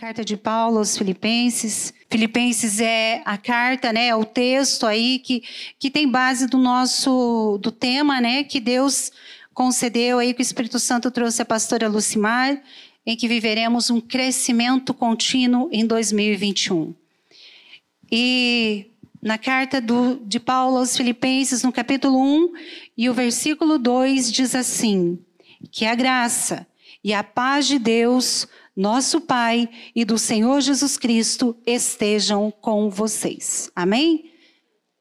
Carta 0.00 0.24
de 0.24 0.34
Paulo 0.34 0.78
aos 0.78 0.96
Filipenses. 0.96 1.92
Filipenses 2.08 2.80
é 2.80 3.20
a 3.22 3.36
carta, 3.36 3.92
né, 3.92 4.06
é 4.06 4.16
o 4.16 4.24
texto 4.24 4.86
aí 4.86 5.18
que, 5.18 5.42
que 5.78 5.90
tem 5.90 6.08
base 6.08 6.46
do 6.46 6.56
nosso 6.56 7.58
do 7.60 7.70
tema, 7.70 8.18
né, 8.18 8.42
que 8.42 8.60
Deus 8.60 9.12
concedeu 9.52 10.18
aí 10.18 10.32
que 10.32 10.40
o 10.40 10.42
Espírito 10.42 10.78
Santo 10.78 11.10
trouxe 11.10 11.42
a 11.42 11.44
pastora 11.44 11.86
Lucimar, 11.86 12.62
em 13.04 13.14
que 13.14 13.28
viveremos 13.28 13.90
um 13.90 14.00
crescimento 14.00 14.94
contínuo 14.94 15.68
em 15.70 15.86
2021. 15.86 16.94
E 18.10 18.86
na 19.20 19.36
carta 19.36 19.82
do, 19.82 20.18
de 20.24 20.40
Paulo 20.40 20.78
aos 20.78 20.96
Filipenses, 20.96 21.62
no 21.62 21.70
capítulo 21.70 22.18
1 22.18 22.52
e 22.96 23.10
o 23.10 23.12
versículo 23.12 23.78
2 23.78 24.32
diz 24.32 24.54
assim: 24.54 25.18
que 25.70 25.84
a 25.84 25.94
graça 25.94 26.66
e 27.04 27.12
a 27.12 27.22
paz 27.22 27.66
de 27.66 27.78
Deus 27.78 28.48
nosso 28.80 29.20
Pai 29.20 29.68
e 29.94 30.06
do 30.06 30.16
Senhor 30.16 30.58
Jesus 30.62 30.96
Cristo 30.96 31.54
estejam 31.66 32.50
com 32.50 32.88
vocês. 32.88 33.70
Amém? 33.76 34.32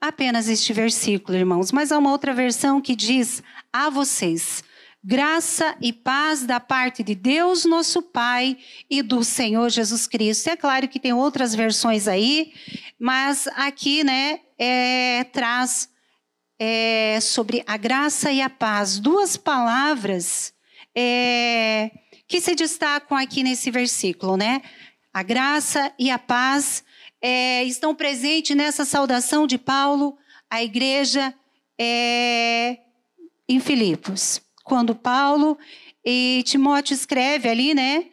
Apenas 0.01 0.49
este 0.49 0.73
versículo, 0.73 1.37
irmãos, 1.37 1.71
mas 1.71 1.89
há 1.89 1.97
uma 1.97 2.11
outra 2.11 2.33
versão 2.33 2.81
que 2.81 2.93
diz 2.93 3.41
a 3.71 3.89
vocês: 3.89 4.65
graça 5.01 5.77
e 5.79 5.93
paz 5.93 6.45
da 6.45 6.59
parte 6.59 7.01
de 7.03 7.15
Deus, 7.15 7.63
nosso 7.63 8.01
Pai, 8.01 8.57
e 8.89 9.01
do 9.01 9.23
Senhor 9.23 9.69
Jesus 9.69 10.05
Cristo. 10.07 10.49
É 10.49 10.57
claro 10.57 10.89
que 10.89 10.99
tem 10.99 11.13
outras 11.13 11.55
versões 11.55 12.05
aí, 12.05 12.51
mas 12.99 13.47
aqui, 13.55 14.03
né, 14.03 14.41
é, 14.57 15.23
traz 15.31 15.87
é, 16.59 17.17
sobre 17.21 17.63
a 17.65 17.77
graça 17.77 18.29
e 18.29 18.41
a 18.41 18.49
paz, 18.49 18.99
duas 18.99 19.37
palavras. 19.37 20.53
É, 20.93 21.91
que 22.29 22.39
se 22.39 22.53
destacam 22.53 23.17
aqui 23.17 23.41
nesse 23.41 23.71
versículo, 23.71 24.37
né? 24.37 24.61
A 25.11 25.23
graça 25.23 25.91
e 25.97 26.11
a 26.11 26.19
paz 26.19 26.83
é, 27.19 27.63
estão 27.63 27.95
presentes 27.95 28.55
nessa 28.55 28.85
saudação 28.85 29.47
de 29.47 29.57
Paulo 29.57 30.15
à 30.47 30.63
igreja 30.63 31.33
é, 31.77 32.77
em 33.49 33.59
Filipos. 33.59 34.39
Quando 34.63 34.93
Paulo 34.93 35.57
e 36.05 36.43
Timóteo 36.45 36.93
escreve 36.93 37.49
ali, 37.49 37.73
né, 37.73 38.05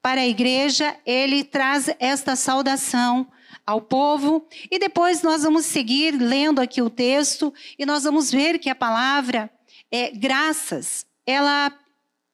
para 0.00 0.22
a 0.22 0.26
igreja, 0.26 0.96
ele 1.04 1.44
traz 1.44 1.90
esta 1.98 2.34
saudação 2.34 3.30
ao 3.66 3.82
povo. 3.82 4.48
E 4.70 4.78
depois 4.78 5.20
nós 5.20 5.42
vamos 5.42 5.66
seguir 5.66 6.12
lendo 6.12 6.62
aqui 6.62 6.80
o 6.80 6.88
texto 6.88 7.52
e 7.78 7.84
nós 7.84 8.04
vamos 8.04 8.30
ver 8.30 8.58
que 8.58 8.70
a 8.70 8.74
palavra 8.74 9.50
é 9.92 10.10
graças, 10.12 11.04
ela 11.26 11.70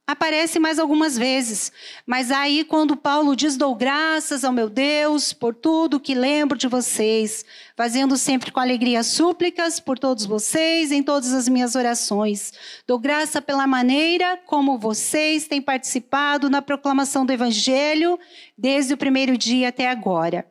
Aparece 0.06 0.60
mais 0.60 0.78
algumas 0.78 1.18
vezes, 1.18 1.72
mas 2.06 2.30
aí 2.30 2.62
quando 2.62 2.96
Paulo 2.96 3.34
diz: 3.34 3.56
Dou 3.56 3.74
graças 3.74 4.44
ao 4.44 4.52
meu 4.52 4.70
Deus 4.70 5.32
por 5.32 5.52
tudo 5.52 5.98
que 5.98 6.14
lembro 6.14 6.56
de 6.56 6.68
vocês, 6.68 7.44
fazendo 7.76 8.16
sempre 8.16 8.52
com 8.52 8.60
alegria 8.60 9.02
súplicas 9.02 9.80
por 9.80 9.98
todos 9.98 10.24
vocês 10.24 10.92
em 10.92 11.02
todas 11.02 11.32
as 11.32 11.48
minhas 11.48 11.74
orações. 11.74 12.52
Dou 12.86 13.00
graça 13.00 13.42
pela 13.42 13.66
maneira 13.66 14.38
como 14.46 14.78
vocês 14.78 15.48
têm 15.48 15.60
participado 15.60 16.48
na 16.48 16.62
proclamação 16.62 17.26
do 17.26 17.32
Evangelho 17.32 18.16
desde 18.56 18.94
o 18.94 18.96
primeiro 18.96 19.36
dia 19.36 19.70
até 19.70 19.88
agora 19.88 20.46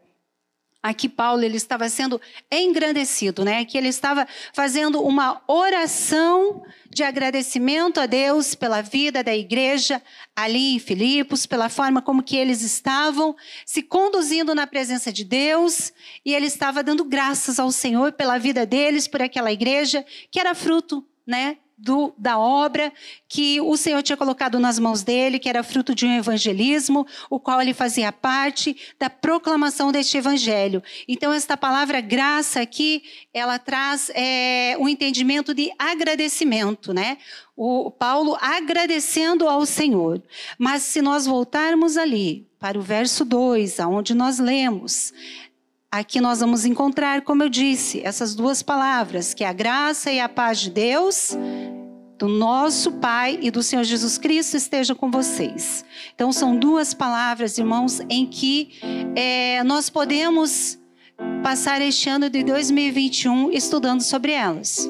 aqui 0.85 1.09
Paulo 1.09 1.43
ele 1.43 1.57
estava 1.57 1.89
sendo 1.89 2.21
engrandecido, 2.51 3.43
né? 3.43 3.65
Que 3.65 3.75
ele 3.75 3.87
estava 3.87 4.27
fazendo 4.53 5.01
uma 5.01 5.41
oração 5.47 6.63
de 6.89 7.03
agradecimento 7.03 7.99
a 7.99 8.05
Deus 8.05 8.53
pela 8.53 8.81
vida 8.81 9.23
da 9.23 9.35
igreja 9.35 9.99
ali 10.35 10.75
em 10.75 10.79
Filipos, 10.79 11.47
pela 11.47 11.69
forma 11.69 12.03
como 12.03 12.21
que 12.21 12.37
eles 12.37 12.61
estavam 12.61 13.35
se 13.65 13.81
conduzindo 13.81 14.53
na 14.53 14.67
presença 14.67 15.11
de 15.11 15.23
Deus, 15.23 15.91
e 16.23 16.35
ele 16.35 16.45
estava 16.45 16.83
dando 16.83 17.03
graças 17.03 17.59
ao 17.59 17.71
Senhor 17.71 18.13
pela 18.13 18.37
vida 18.37 18.63
deles, 18.65 19.07
por 19.07 19.21
aquela 19.21 19.51
igreja 19.51 20.05
que 20.29 20.39
era 20.39 20.53
fruto, 20.53 21.03
né, 21.25 21.57
do, 21.77 22.13
da 22.17 22.37
obra 22.37 22.91
que 23.27 23.59
o 23.59 23.75
Senhor 23.75 24.01
tinha 24.01 24.15
colocado 24.15 24.59
nas 24.59 24.79
mãos 24.79 25.03
dele, 25.03 25.39
que 25.39 25.49
era 25.49 25.63
fruto 25.63 25.93
de 25.93 26.05
um 26.05 26.17
evangelismo, 26.17 27.05
o 27.29 27.39
qual 27.39 27.61
ele 27.61 27.73
fazia 27.73 28.11
parte 28.11 28.75
da 28.97 29.09
proclamação 29.09 29.91
deste 29.91 30.17
evangelho. 30.17 30.81
Então, 31.07 31.33
esta 31.33 31.57
palavra 31.57 31.99
graça 31.99 32.61
aqui, 32.61 33.03
ela 33.33 33.59
traz 33.59 34.09
é, 34.13 34.77
um 34.79 34.87
entendimento 34.87 35.53
de 35.53 35.71
agradecimento, 35.77 36.93
né? 36.93 37.17
O 37.57 37.91
Paulo 37.91 38.37
agradecendo 38.39 39.47
ao 39.47 39.65
Senhor. 39.65 40.21
Mas 40.57 40.83
se 40.83 41.01
nós 41.01 41.25
voltarmos 41.25 41.97
ali 41.97 42.47
para 42.59 42.77
o 42.77 42.81
verso 42.81 43.23
2, 43.23 43.79
aonde 43.79 44.13
nós 44.13 44.39
lemos, 44.39 45.13
Aqui 45.91 46.19
nós 46.19 46.41
vamos 46.41 46.65
encontrar, 46.65 47.21
como 47.21 47.43
eu 47.43 47.49
disse, 47.49 48.01
essas 48.03 48.35
duas 48.35 48.61
palavras, 48.61 49.33
que 49.33 49.43
é 49.43 49.47
a 49.47 49.53
graça 49.53 50.11
e 50.11 50.19
a 50.19 50.27
paz 50.27 50.59
de 50.59 50.69
Deus, 50.69 51.37
do 52.17 52.27
nosso 52.27 52.93
Pai 52.93 53.39
e 53.41 53.51
do 53.51 53.61
Senhor 53.63 53.83
Jesus 53.83 54.17
Cristo 54.17 54.57
esteja 54.57 54.95
com 54.95 55.11
vocês. 55.11 55.85
Então 56.13 56.31
são 56.31 56.57
duas 56.57 56.93
palavras, 56.93 57.57
irmãos, 57.57 58.01
em 58.09 58.25
que 58.25 58.71
é, 59.15 59.63
nós 59.63 59.89
podemos 59.89 60.79
passar 61.43 61.81
este 61.81 62.09
ano 62.09 62.29
de 62.29 62.43
2021 62.43 63.51
estudando 63.51 64.01
sobre 64.01 64.31
elas. 64.31 64.89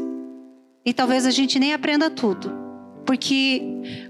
E 0.86 0.94
talvez 0.94 1.26
a 1.26 1.32
gente 1.32 1.58
nem 1.60 1.74
aprenda 1.74 2.10
tudo, 2.10 2.54
porque 3.06 3.62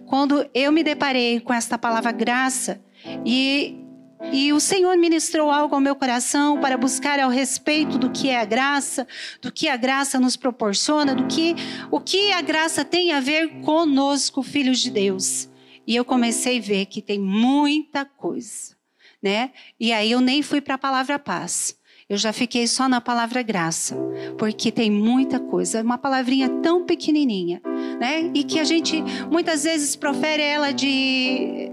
quando 0.05 0.45
eu 0.53 0.71
me 0.71 0.83
deparei 0.83 1.39
com 1.39 1.53
esta 1.53 1.77
palavra 1.77 2.11
graça 2.11 2.81
e 3.25 3.84
e 4.31 4.51
o 4.53 4.59
Senhor 4.59 4.97
ministrou 4.97 5.51
algo 5.51 5.75
ao 5.75 5.81
meu 5.81 5.95
coração 5.95 6.59
para 6.59 6.77
buscar 6.77 7.19
ao 7.19 7.29
respeito 7.29 7.97
do 7.97 8.09
que 8.09 8.29
é 8.29 8.39
a 8.39 8.45
graça, 8.45 9.07
do 9.41 9.51
que 9.51 9.67
a 9.67 9.77
graça 9.77 10.19
nos 10.19 10.35
proporciona, 10.35 11.13
do 11.13 11.27
que 11.27 11.55
o 11.91 11.99
que 11.99 12.31
a 12.31 12.41
graça 12.41 12.83
tem 12.83 13.11
a 13.11 13.19
ver 13.19 13.61
conosco, 13.61 14.41
filhos 14.41 14.79
de 14.79 14.91
Deus. 14.91 15.49
E 15.87 15.95
eu 15.95 16.03
comecei 16.03 16.57
a 16.57 16.61
ver 16.61 16.85
que 16.87 17.01
tem 17.01 17.19
muita 17.19 18.05
coisa, 18.05 18.75
né? 19.21 19.51
E 19.79 19.93
aí 19.93 20.11
eu 20.11 20.21
nem 20.21 20.41
fui 20.41 20.61
para 20.61 20.75
a 20.75 20.79
palavra 20.79 21.19
paz. 21.19 21.77
Eu 22.07 22.17
já 22.17 22.31
fiquei 22.31 22.67
só 22.67 22.87
na 22.87 23.01
palavra 23.01 23.41
graça, 23.41 23.97
porque 24.37 24.71
tem 24.71 24.91
muita 24.91 25.39
coisa, 25.39 25.81
uma 25.81 25.97
palavrinha 25.97 26.47
tão 26.61 26.85
pequenininha, 26.85 27.59
né? 27.99 28.29
E 28.31 28.43
que 28.43 28.59
a 28.59 28.63
gente 28.63 29.01
muitas 29.31 29.63
vezes 29.63 29.95
profere 29.95 30.43
ela 30.43 30.71
de 30.71 31.71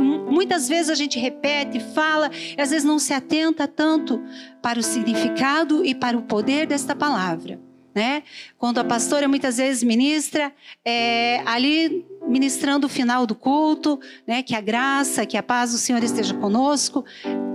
muitas 0.00 0.68
vezes 0.68 0.88
a 0.88 0.94
gente 0.94 1.18
repete, 1.18 1.80
fala, 1.80 2.30
e 2.56 2.60
às 2.60 2.70
vezes 2.70 2.84
não 2.84 2.98
se 2.98 3.12
atenta 3.12 3.68
tanto 3.68 4.22
para 4.62 4.78
o 4.78 4.82
significado 4.82 5.84
e 5.84 5.94
para 5.94 6.16
o 6.16 6.22
poder 6.22 6.66
desta 6.66 6.96
palavra. 6.96 7.60
Né? 7.94 8.22
Quando 8.56 8.78
a 8.78 8.84
pastora 8.84 9.28
muitas 9.28 9.58
vezes 9.58 9.82
ministra, 9.82 10.52
é, 10.84 11.42
ali 11.46 12.06
ministrando 12.26 12.86
o 12.86 12.90
final 12.90 13.26
do 13.26 13.34
culto, 13.34 14.00
né? 14.26 14.42
que 14.42 14.54
a 14.54 14.60
graça, 14.60 15.26
que 15.26 15.36
a 15.36 15.42
paz 15.42 15.72
do 15.72 15.78
Senhor 15.78 16.02
esteja 16.02 16.34
conosco, 16.34 17.04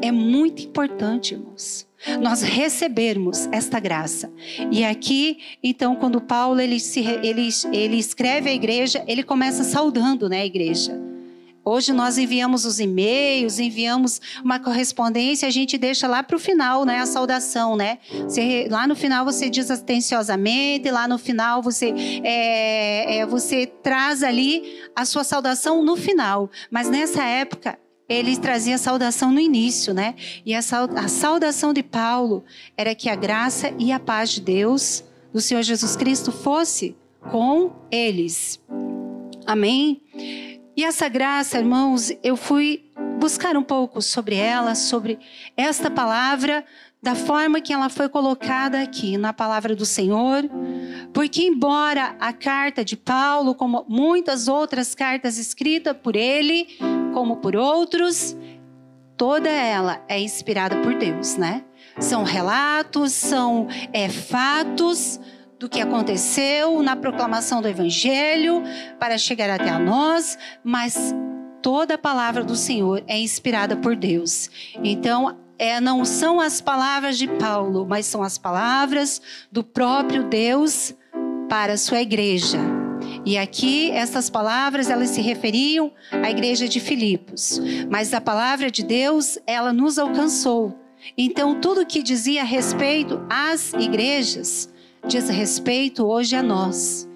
é 0.01 0.11
muito 0.11 0.63
importante, 0.63 1.33
irmãos 1.33 1.89
nós 2.21 2.41
recebermos 2.41 3.47
esta 3.51 3.79
graça. 3.79 4.31
E 4.71 4.83
aqui, 4.85 5.39
então, 5.61 5.95
quando 5.95 6.21
Paulo 6.21 6.61
ele, 6.61 6.79
se, 6.79 7.01
ele, 7.01 7.49
ele 7.73 7.97
escreve 7.97 8.49
a 8.49 8.53
igreja, 8.53 9.03
ele 9.07 9.23
começa 9.23 9.63
saudando 9.63 10.29
né, 10.29 10.41
a 10.41 10.45
igreja. 10.45 11.08
Hoje 11.69 11.93
nós 11.93 12.17
enviamos 12.17 12.65
os 12.65 12.79
e-mails, 12.79 13.59
enviamos 13.59 14.19
uma 14.43 14.59
correspondência, 14.59 15.47
a 15.47 15.51
gente 15.51 15.77
deixa 15.77 16.07
lá 16.07 16.23
para 16.23 16.35
o 16.35 16.39
final, 16.39 16.83
né, 16.83 16.97
a 16.97 17.05
saudação, 17.05 17.75
né? 17.75 17.99
Você, 18.23 18.67
lá 18.71 18.87
no 18.87 18.95
final 18.95 19.23
você 19.23 19.51
diz 19.51 19.69
atenciosamente, 19.69 20.89
lá 20.89 21.07
no 21.07 21.19
final 21.19 21.61
você 21.61 21.93
é, 22.23 23.19
é, 23.19 23.25
você 23.27 23.67
traz 23.67 24.23
ali 24.23 24.79
a 24.95 25.05
sua 25.05 25.23
saudação 25.23 25.83
no 25.83 25.95
final. 25.95 26.49
Mas 26.71 26.89
nessa 26.89 27.23
época 27.23 27.77
ele 28.09 28.35
trazia 28.35 28.79
saudação 28.79 29.31
no 29.31 29.39
início, 29.39 29.93
né? 29.93 30.15
E 30.43 30.55
a 30.55 30.63
saudação 30.63 31.71
de 31.71 31.83
Paulo 31.83 32.43
era 32.75 32.95
que 32.95 33.07
a 33.07 33.15
graça 33.15 33.71
e 33.77 33.91
a 33.91 33.99
paz 33.99 34.31
de 34.31 34.41
Deus, 34.41 35.03
do 35.31 35.39
Senhor 35.39 35.61
Jesus 35.61 35.95
Cristo, 35.95 36.31
fosse 36.31 36.95
com 37.29 37.71
eles. 37.91 38.59
Amém? 39.45 40.01
E 40.79 40.83
essa 40.85 41.09
graça, 41.09 41.57
irmãos, 41.57 42.09
eu 42.23 42.37
fui 42.37 42.85
buscar 43.19 43.57
um 43.57 43.63
pouco 43.63 44.01
sobre 44.01 44.37
ela, 44.37 44.75
sobre 44.75 45.19
esta 45.57 45.91
palavra, 45.91 46.63
da 47.03 47.15
forma 47.15 47.59
que 47.59 47.73
ela 47.73 47.89
foi 47.89 48.07
colocada 48.07 48.81
aqui 48.81 49.17
na 49.17 49.33
palavra 49.33 49.75
do 49.75 49.85
Senhor. 49.85 50.49
Porque, 51.13 51.43
embora 51.43 52.15
a 52.17 52.31
carta 52.31 52.85
de 52.85 52.95
Paulo, 52.95 53.53
como 53.53 53.85
muitas 53.89 54.47
outras 54.47 54.95
cartas 54.95 55.37
escritas 55.37 55.97
por 56.01 56.15
ele, 56.15 56.69
como 57.13 57.35
por 57.35 57.57
outros, 57.57 58.33
toda 59.17 59.49
ela 59.49 60.01
é 60.07 60.17
inspirada 60.17 60.77
por 60.77 60.95
Deus, 60.95 61.35
né? 61.35 61.65
São 61.99 62.23
relatos, 62.23 63.11
são 63.11 63.67
é, 63.91 64.07
fatos 64.07 65.19
do 65.59 65.67
que 65.67 65.81
aconteceu 65.81 66.81
na 66.81 66.95
proclamação 66.95 67.61
do 67.61 67.67
Evangelho 67.67 68.63
para 68.97 69.17
chegar 69.17 69.49
até 69.49 69.69
a 69.69 69.77
nós, 69.77 70.37
mas 70.63 71.13
toda 71.61 71.95
a 71.95 71.97
palavra 71.97 72.43
do 72.45 72.55
Senhor 72.55 73.03
é 73.05 73.19
inspirada 73.19 73.75
por 73.75 73.95
Deus. 73.95 74.49
Então, 74.81 75.37
é, 75.57 75.81
não 75.81 76.05
são 76.05 76.39
as 76.39 76.61
palavras 76.61 77.17
de 77.17 77.27
Paulo, 77.27 77.85
mas 77.85 78.05
são 78.05 78.23
as 78.23 78.37
palavras 78.37 79.21
do 79.51 79.61
próprio 79.61 80.23
Deus 80.23 80.95
para 81.49 81.73
a 81.73 81.77
sua 81.77 81.99
igreja. 81.99 82.57
E 83.25 83.37
aqui 83.37 83.91
essas 83.91 84.29
palavras 84.29 84.89
elas 84.89 85.09
se 85.09 85.21
referiam 85.21 85.91
à 86.11 86.29
igreja 86.29 86.69
de 86.69 86.79
Filipos, 86.79 87.59
mas 87.89 88.13
a 88.13 88.21
palavra 88.21 88.71
de 88.71 88.83
Deus 88.83 89.37
ela 89.45 89.73
nos 89.73 89.99
alcançou. 89.99 90.77
Então 91.17 91.59
tudo 91.59 91.85
que 91.85 92.01
dizia 92.01 92.41
a 92.41 92.45
respeito 92.45 93.21
às 93.29 93.73
igrejas 93.73 94.69
diz 95.07 95.29
respeito 95.29 96.05
hoje 96.05 96.35
a 96.35 96.43
nós. 96.43 97.07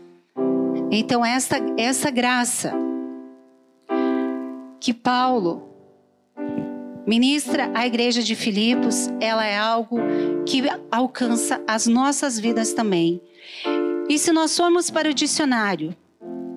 Então 0.91 1.25
essa 1.25 1.57
essa 1.77 2.09
graça 2.11 2.73
que 4.79 4.93
Paulo 4.93 5.69
ministra 7.05 7.71
à 7.73 7.85
igreja 7.85 8.21
de 8.21 8.35
Filipos, 8.35 9.09
ela 9.19 9.45
é 9.45 9.57
algo 9.57 9.97
que 10.45 10.63
alcança 10.91 11.61
as 11.67 11.85
nossas 11.87 12.39
vidas 12.39 12.73
também. 12.73 13.21
E 14.09 14.17
se 14.17 14.31
nós 14.31 14.55
formos 14.55 14.89
para 14.89 15.09
o 15.09 15.13
dicionário 15.13 15.95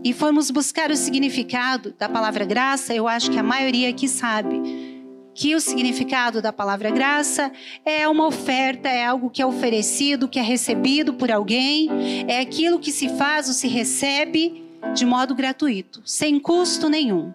e 0.04 0.12
formos 0.12 0.50
buscar 0.50 0.90
o 0.90 0.96
significado 0.96 1.94
da 1.98 2.08
palavra 2.08 2.44
graça, 2.44 2.94
eu 2.94 3.08
acho 3.08 3.30
que 3.30 3.38
a 3.38 3.42
maioria 3.42 3.90
aqui 3.90 4.08
sabe 4.08 4.60
que 5.36 5.54
o 5.54 5.60
significado 5.60 6.40
da 6.40 6.50
palavra 6.50 6.90
graça 6.90 7.52
é 7.84 8.08
uma 8.08 8.26
oferta, 8.26 8.88
é 8.88 9.04
algo 9.04 9.28
que 9.28 9.42
é 9.42 9.46
oferecido, 9.46 10.28
que 10.28 10.38
é 10.38 10.42
recebido 10.42 11.12
por 11.12 11.30
alguém, 11.30 11.90
é 12.26 12.40
aquilo 12.40 12.78
que 12.78 12.90
se 12.90 13.10
faz 13.10 13.46
ou 13.46 13.52
se 13.52 13.68
recebe 13.68 14.64
de 14.94 15.04
modo 15.04 15.34
gratuito, 15.34 16.00
sem 16.06 16.40
custo 16.40 16.88
nenhum. 16.88 17.34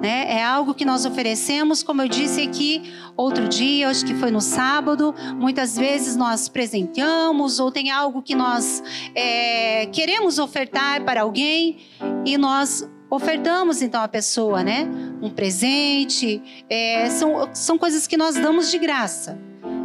Né? 0.00 0.36
É 0.36 0.44
algo 0.44 0.74
que 0.74 0.84
nós 0.84 1.04
oferecemos, 1.04 1.82
como 1.82 2.02
eu 2.02 2.08
disse 2.08 2.42
aqui 2.42 2.82
outro 3.16 3.48
dia, 3.48 3.88
acho 3.88 4.04
que 4.04 4.14
foi 4.14 4.30
no 4.30 4.40
sábado. 4.40 5.14
Muitas 5.34 5.76
vezes 5.76 6.14
nós 6.14 6.48
presenteamos 6.48 7.58
ou 7.58 7.72
tem 7.72 7.90
algo 7.90 8.22
que 8.22 8.34
nós 8.34 8.82
é, 9.14 9.86
queremos 9.86 10.38
ofertar 10.38 11.02
para 11.04 11.22
alguém 11.22 11.78
e 12.24 12.36
nós 12.36 12.86
ofertamos 13.14 13.82
então 13.82 14.02
a 14.02 14.08
pessoa, 14.08 14.62
né? 14.62 14.88
Um 15.22 15.30
presente, 15.30 16.42
é, 16.68 17.08
são, 17.10 17.48
são 17.54 17.78
coisas 17.78 18.06
que 18.06 18.16
nós 18.16 18.34
damos 18.34 18.70
de 18.70 18.78
graça. 18.78 19.38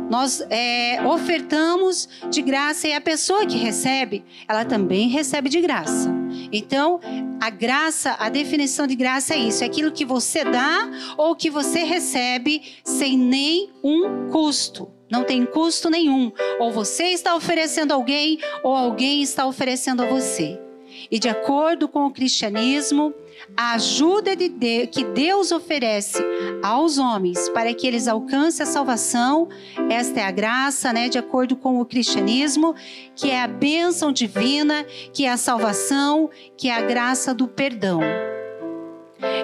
Nós 0.09 0.43
é, 0.49 0.99
ofertamos 1.05 2.09
de 2.31 2.41
graça 2.41 2.87
e 2.87 2.93
a 2.93 3.01
pessoa 3.01 3.45
que 3.45 3.57
recebe, 3.57 4.25
ela 4.47 4.65
também 4.65 5.07
recebe 5.07 5.49
de 5.49 5.61
graça. 5.61 6.11
Então, 6.51 6.99
a 7.39 7.51
graça, 7.51 8.15
a 8.17 8.27
definição 8.27 8.87
de 8.87 8.95
graça 8.95 9.35
é 9.35 9.37
isso: 9.37 9.63
é 9.63 9.67
aquilo 9.67 9.91
que 9.91 10.03
você 10.03 10.43
dá 10.43 10.89
ou 11.15 11.35
que 11.35 11.49
você 11.49 11.83
recebe 11.83 12.63
sem 12.83 13.17
nenhum 13.17 14.29
custo. 14.31 14.89
Não 15.11 15.23
tem 15.23 15.45
custo 15.45 15.89
nenhum. 15.89 16.31
Ou 16.59 16.71
você 16.71 17.05
está 17.05 17.35
oferecendo 17.35 17.91
a 17.91 17.95
alguém, 17.95 18.39
ou 18.63 18.75
alguém 18.75 19.21
está 19.21 19.45
oferecendo 19.45 20.01
a 20.03 20.05
você. 20.05 20.59
E 21.09 21.19
de 21.19 21.29
acordo 21.29 21.87
com 21.87 22.05
o 22.05 22.11
cristianismo, 22.11 23.13
a 23.55 23.73
ajuda 23.73 24.35
de 24.35 24.49
Deus, 24.49 24.89
que 24.91 25.03
Deus 25.03 25.51
oferece 25.51 26.23
aos 26.61 26.97
homens 26.97 27.49
para 27.49 27.73
que 27.73 27.87
eles 27.87 28.07
alcancem 28.07 28.63
a 28.63 28.67
salvação, 28.67 29.47
esta 29.89 30.19
é 30.19 30.23
a 30.23 30.31
graça, 30.31 30.93
né, 30.93 31.09
de 31.09 31.17
acordo 31.17 31.55
com 31.55 31.79
o 31.79 31.85
cristianismo, 31.85 32.75
que 33.15 33.29
é 33.29 33.41
a 33.41 33.47
bênção 33.47 34.11
divina, 34.11 34.85
que 35.13 35.25
é 35.25 35.31
a 35.31 35.37
salvação, 35.37 36.29
que 36.57 36.69
é 36.69 36.75
a 36.75 36.81
graça 36.81 37.33
do 37.33 37.47
perdão. 37.47 38.01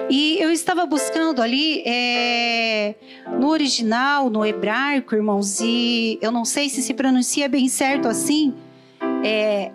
E 0.08 0.38
eu 0.40 0.50
estava 0.50 0.86
buscando 0.86 1.42
ali 1.42 1.82
é, 1.84 2.94
no 3.38 3.48
original, 3.48 4.30
no 4.30 4.44
hebraico, 4.44 5.14
irmãos, 5.14 5.60
e 5.60 6.18
eu 6.22 6.30
não 6.30 6.44
sei 6.44 6.68
se 6.68 6.80
se 6.82 6.94
pronuncia 6.94 7.48
bem 7.48 7.68
certo 7.68 8.08
assim, 8.08 8.54
é 9.22 9.72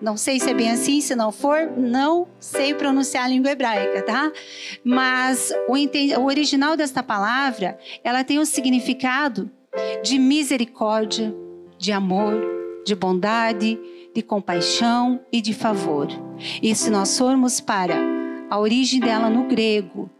não 0.00 0.16
sei 0.16 0.40
se 0.40 0.50
é 0.50 0.54
bem 0.54 0.70
assim, 0.70 1.00
se 1.00 1.14
não 1.14 1.30
for, 1.30 1.70
não 1.76 2.26
sei 2.38 2.74
pronunciar 2.74 3.24
a 3.24 3.28
língua 3.28 3.50
hebraica, 3.50 4.02
tá? 4.02 4.32
Mas 4.82 5.52
o, 5.68 5.74
o 6.20 6.24
original 6.24 6.76
desta 6.76 7.02
palavra, 7.02 7.78
ela 8.02 8.24
tem 8.24 8.38
um 8.38 8.44
significado 8.44 9.50
de 10.02 10.18
misericórdia, 10.18 11.34
de 11.78 11.92
amor, 11.92 12.34
de 12.84 12.94
bondade, 12.94 13.78
de 14.14 14.22
compaixão 14.22 15.20
e 15.30 15.40
de 15.40 15.52
favor. 15.52 16.08
E 16.62 16.74
se 16.74 16.90
nós 16.90 17.16
formos 17.16 17.60
para 17.60 17.96
a 18.48 18.58
origem 18.58 19.00
dela 19.00 19.28
no 19.28 19.46
grego, 19.46 20.10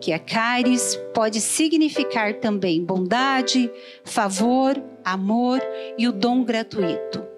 que 0.00 0.12
é 0.12 0.18
caris, 0.18 1.00
pode 1.14 1.40
significar 1.40 2.34
também 2.34 2.84
bondade, 2.84 3.70
favor, 4.04 4.76
amor 5.04 5.60
e 5.96 6.06
o 6.06 6.12
dom 6.12 6.44
gratuito. 6.44 7.33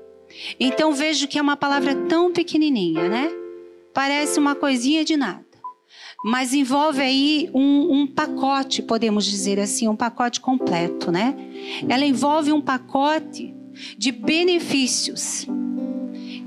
Então 0.59 0.93
vejo 0.93 1.29
que 1.29 1.39
é 1.39 1.43
uma 1.43 1.57
palavra 1.57 1.95
tão 1.95 2.33
pequenininha, 2.33 3.09
né? 3.09 3.31
Parece 3.95 4.39
uma 4.39 4.55
coisinha 4.55 5.05
de 5.05 5.17
nada. 5.17 5.45
Mas 6.25 6.53
envolve 6.53 7.01
aí 7.01 7.51
um, 7.55 8.01
um 8.01 8.07
pacote, 8.07 8.83
podemos 8.83 9.25
dizer 9.25 9.61
assim, 9.61 9.89
um 9.89 9.97
pacote 9.97 10.41
completo, 10.41 11.13
né? 11.13 11.37
Ela 11.89 12.05
envolve 12.05 12.53
um 12.53 12.61
pacote 12.61 13.55
de 13.97 14.11
benefícios. 14.11 15.47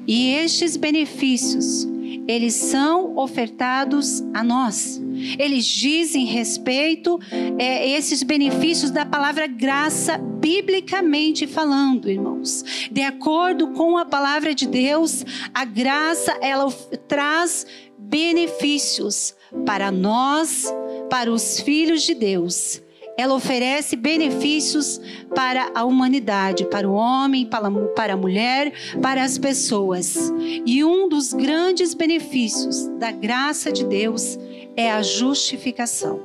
E 0.07 0.31
estes 0.33 0.75
benefícios 0.75 1.87
eles 2.27 2.53
são 2.53 3.17
ofertados 3.17 4.21
a 4.33 4.43
nós. 4.43 5.01
Eles 5.37 5.65
dizem 5.65 6.25
respeito 6.25 7.19
é, 7.57 7.89
esses 7.89 8.23
benefícios 8.23 8.91
da 8.91 9.05
palavra 9.05 9.47
graça, 9.47 10.17
biblicamente 10.17 11.47
falando, 11.47 12.09
irmãos. 12.09 12.63
De 12.91 13.01
acordo 13.01 13.69
com 13.69 13.97
a 13.97 14.05
palavra 14.05 14.53
de 14.53 14.67
Deus, 14.67 15.25
a 15.53 15.65
graça 15.65 16.37
ela 16.41 16.71
traz 17.07 17.65
benefícios 17.97 19.35
para 19.65 19.91
nós, 19.91 20.73
para 21.09 21.31
os 21.31 21.59
filhos 21.59 22.03
de 22.03 22.13
Deus 22.13 22.81
ela 23.19 23.35
oferece 23.35 23.97
benefícios 23.97 25.01
para 25.35 25.69
a 25.75 25.83
humanidade, 25.83 26.63
para 26.63 26.89
o 26.89 26.93
homem, 26.93 27.45
para 27.93 28.13
a 28.13 28.17
mulher, 28.17 28.71
para 29.01 29.21
as 29.25 29.37
pessoas. 29.37 30.31
E 30.65 30.85
um 30.85 31.09
dos 31.09 31.33
grandes 31.33 31.93
benefícios 31.93 32.87
da 32.97 33.11
graça 33.11 33.73
de 33.73 33.83
Deus 33.83 34.39
é 34.79 34.89
a 34.91 35.01
justificação. 35.01 36.21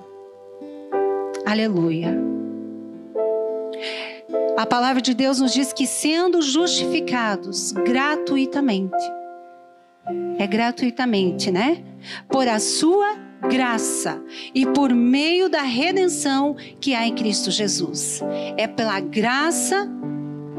Aleluia. 1.44 2.16
A 4.56 4.64
palavra 4.64 5.02
de 5.02 5.12
Deus 5.12 5.40
nos 5.40 5.52
diz 5.52 5.72
que 5.72 5.88
sendo 5.88 6.40
justificados 6.40 7.72
gratuitamente, 7.72 8.94
é 10.38 10.46
gratuitamente, 10.46 11.50
né? 11.50 11.82
Por 12.28 12.46
a 12.46 12.60
sua 12.60 13.16
graça 13.48 14.22
e 14.54 14.64
por 14.66 14.94
meio 14.94 15.48
da 15.48 15.62
redenção 15.62 16.54
que 16.80 16.94
há 16.94 17.08
em 17.08 17.14
Cristo 17.16 17.50
Jesus. 17.50 18.22
É 18.56 18.68
pela 18.68 19.00
graça 19.00 19.88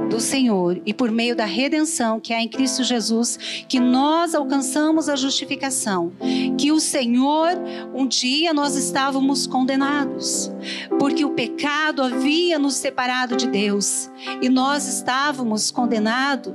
do 0.10 0.20
Senhor 0.20 0.82
e 0.86 0.94
por 0.94 1.12
meio 1.12 1.36
da 1.36 1.46
redenção 1.46 2.20
que 2.20 2.34
há 2.34 2.42
em 2.42 2.48
Cristo 2.48 2.84
Jesus 2.84 3.38
que 3.68 3.80
nós 3.80 4.36
alcançamos 4.36 5.10
a 5.10 5.16
justificação. 5.16 6.12
Que 6.58 6.72
o 6.72 6.80
Senhor, 6.80 7.52
um 7.94 8.08
dia 8.08 8.54
nós 8.54 8.76
estávamos 8.76 9.46
condenados, 9.48 10.52
porque 11.00 11.26
o 11.26 11.32
pecado 11.32 12.02
havia 12.02 12.58
nos 12.60 12.76
separado 12.76 13.36
de 13.36 13.48
Deus 13.48 14.10
e 14.42 14.50
nós 14.50 14.88
estávamos 14.88 15.72
condenados 15.72 16.54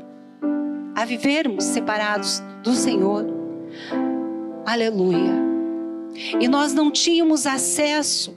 a 0.95 1.05
vivermos 1.05 1.65
separados 1.65 2.43
do 2.63 2.75
Senhor. 2.75 3.27
Aleluia. 4.67 5.51
E 6.41 6.49
nós 6.49 6.75
não 6.75 6.91
tínhamos 6.91 7.47
acesso 7.47 8.35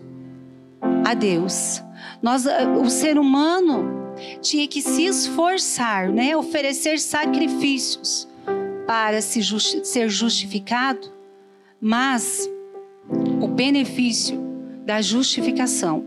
a 1.05 1.13
Deus. 1.13 1.83
Nós, 2.21 2.45
o 2.81 2.89
ser 2.89 3.17
humano 3.17 4.02
tinha 4.41 4.67
que 4.67 4.81
se 4.81 5.05
esforçar, 5.05 6.09
né, 6.09 6.35
oferecer 6.35 6.99
sacrifícios 6.99 8.27
para 8.85 9.21
se 9.21 9.41
justi 9.41 9.85
ser 9.85 10.09
justificado, 10.09 11.11
mas 11.79 12.49
o 13.41 13.47
benefício 13.47 14.39
da 14.85 15.01
justificação 15.01 16.05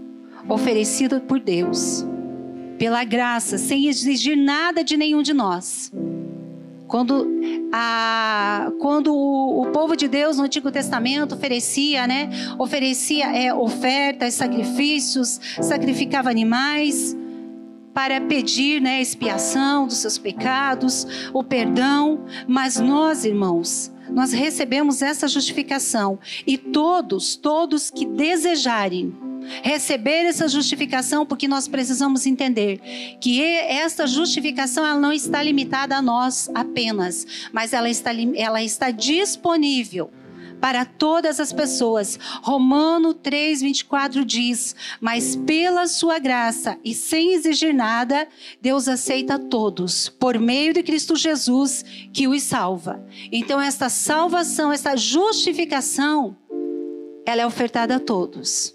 oferecida 0.49 1.21
por 1.21 1.41
Deus, 1.41 2.07
pela 2.79 3.03
graça, 3.05 3.59
sem 3.59 3.89
exigir 3.89 4.37
nada 4.37 4.85
de 4.85 4.97
nenhum 4.97 5.23
de 5.23 5.33
nós, 5.33 5.93
quando, 6.87 7.27
a, 7.73 8.71
quando 8.81 9.13
o, 9.15 9.63
o, 9.63 9.67
povo 9.73 9.97
de 9.97 10.07
Deus 10.07 10.37
no 10.37 10.45
Antigo 10.45 10.71
Testamento 10.71 11.35
oferecia, 11.35 12.07
né? 12.07 12.31
Oferecia 12.59 13.27
é, 13.37 13.53
ofertas, 13.53 14.35
sacrifícios, 14.35 15.41
sacrificava 15.61 16.31
animais. 16.31 17.17
Para 17.97 18.21
pedir 18.21 18.79
né, 18.79 19.01
expiação 19.01 19.87
dos 19.87 19.97
seus 19.97 20.19
pecados, 20.19 21.07
o 21.33 21.43
perdão, 21.43 22.27
mas 22.47 22.79
nós, 22.79 23.25
irmãos, 23.25 23.91
nós 24.11 24.35
recebemos 24.35 25.01
essa 25.01 25.27
justificação. 25.27 26.19
E 26.47 26.59
todos, 26.59 27.37
todos 27.37 27.91
que 27.91 28.05
desejarem 28.05 29.17
receber 29.63 30.27
essa 30.27 30.47
justificação, 30.47 31.25
porque 31.25 31.49
nós 31.49 31.67
precisamos 31.69 32.27
entender 32.27 32.83
que 33.19 33.43
esta 33.43 34.07
justificação 34.07 34.85
ela 34.85 35.01
não 35.01 35.13
está 35.13 35.43
limitada 35.43 35.97
a 35.97 36.03
nós 36.03 36.51
apenas, 36.55 37.49
mas 37.51 37.73
ela 37.73 37.89
está, 37.89 38.11
ela 38.35 38.63
está 38.63 38.91
disponível 38.91 40.11
para 40.61 40.85
todas 40.85 41.41
as 41.41 41.53
pessoas. 41.53 42.19
Romano 42.43 43.15
3:24 43.15 44.25
diz: 44.25 44.75
"Mas 45.01 45.37
pela 45.37 45.87
sua 45.87 46.19
graça 46.19 46.79
e 46.85 46.95
sem 46.95 47.35
exigir 47.35 47.75
nada, 47.75 48.27
Deus 48.61 48.89
aceita 48.89 49.39
todos 49.39 50.09
por 50.09 50.39
meio 50.39 50.73
de 50.73 50.83
Cristo 50.83 51.17
Jesus 51.17 51.85
que 52.13 52.27
os 52.29 52.43
salva". 52.43 53.05
Então 53.31 53.61
esta 53.61 53.89
salvação, 53.89 54.73
esta 54.73 54.97
justificação, 54.97 56.37
ela 57.25 57.43
é 57.43 57.47
ofertada 57.47 57.97
a 57.97 58.01
todos. 58.01 58.75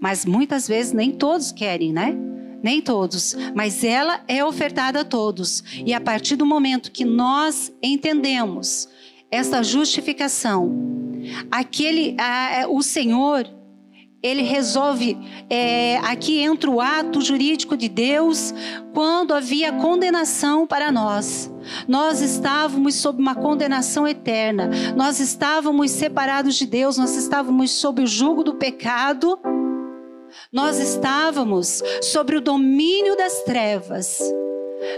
Mas 0.00 0.24
muitas 0.24 0.68
vezes 0.68 0.92
nem 0.92 1.10
todos 1.10 1.50
querem, 1.50 1.92
né? 1.92 2.16
Nem 2.62 2.80
todos, 2.80 3.36
mas 3.54 3.84
ela 3.84 4.22
é 4.26 4.44
ofertada 4.44 5.00
a 5.00 5.04
todos. 5.04 5.62
E 5.86 5.94
a 5.94 6.00
partir 6.00 6.34
do 6.34 6.44
momento 6.44 6.90
que 6.90 7.04
nós 7.04 7.72
entendemos 7.80 8.88
essa 9.30 9.62
justificação, 9.62 10.74
aquele, 11.50 12.16
a, 12.18 12.66
o 12.68 12.82
Senhor, 12.82 13.48
ele 14.22 14.42
resolve, 14.42 15.16
é, 15.48 15.98
aqui 15.98 16.38
entra 16.40 16.70
o 16.70 16.80
ato 16.80 17.20
jurídico 17.20 17.76
de 17.76 17.88
Deus, 17.88 18.52
quando 18.92 19.32
havia 19.32 19.72
condenação 19.72 20.66
para 20.66 20.90
nós. 20.90 21.52
Nós 21.86 22.20
estávamos 22.20 22.96
sob 22.96 23.20
uma 23.20 23.34
condenação 23.34 24.08
eterna, 24.08 24.70
nós 24.96 25.20
estávamos 25.20 25.90
separados 25.90 26.56
de 26.56 26.66
Deus, 26.66 26.96
nós 26.96 27.14
estávamos 27.14 27.70
sob 27.70 28.02
o 28.02 28.06
jugo 28.06 28.42
do 28.42 28.54
pecado 28.54 29.38
nós 30.52 30.78
estávamos 30.78 31.82
sobre 32.02 32.36
o 32.36 32.40
domínio 32.40 33.16
das 33.16 33.42
trevas. 33.42 34.20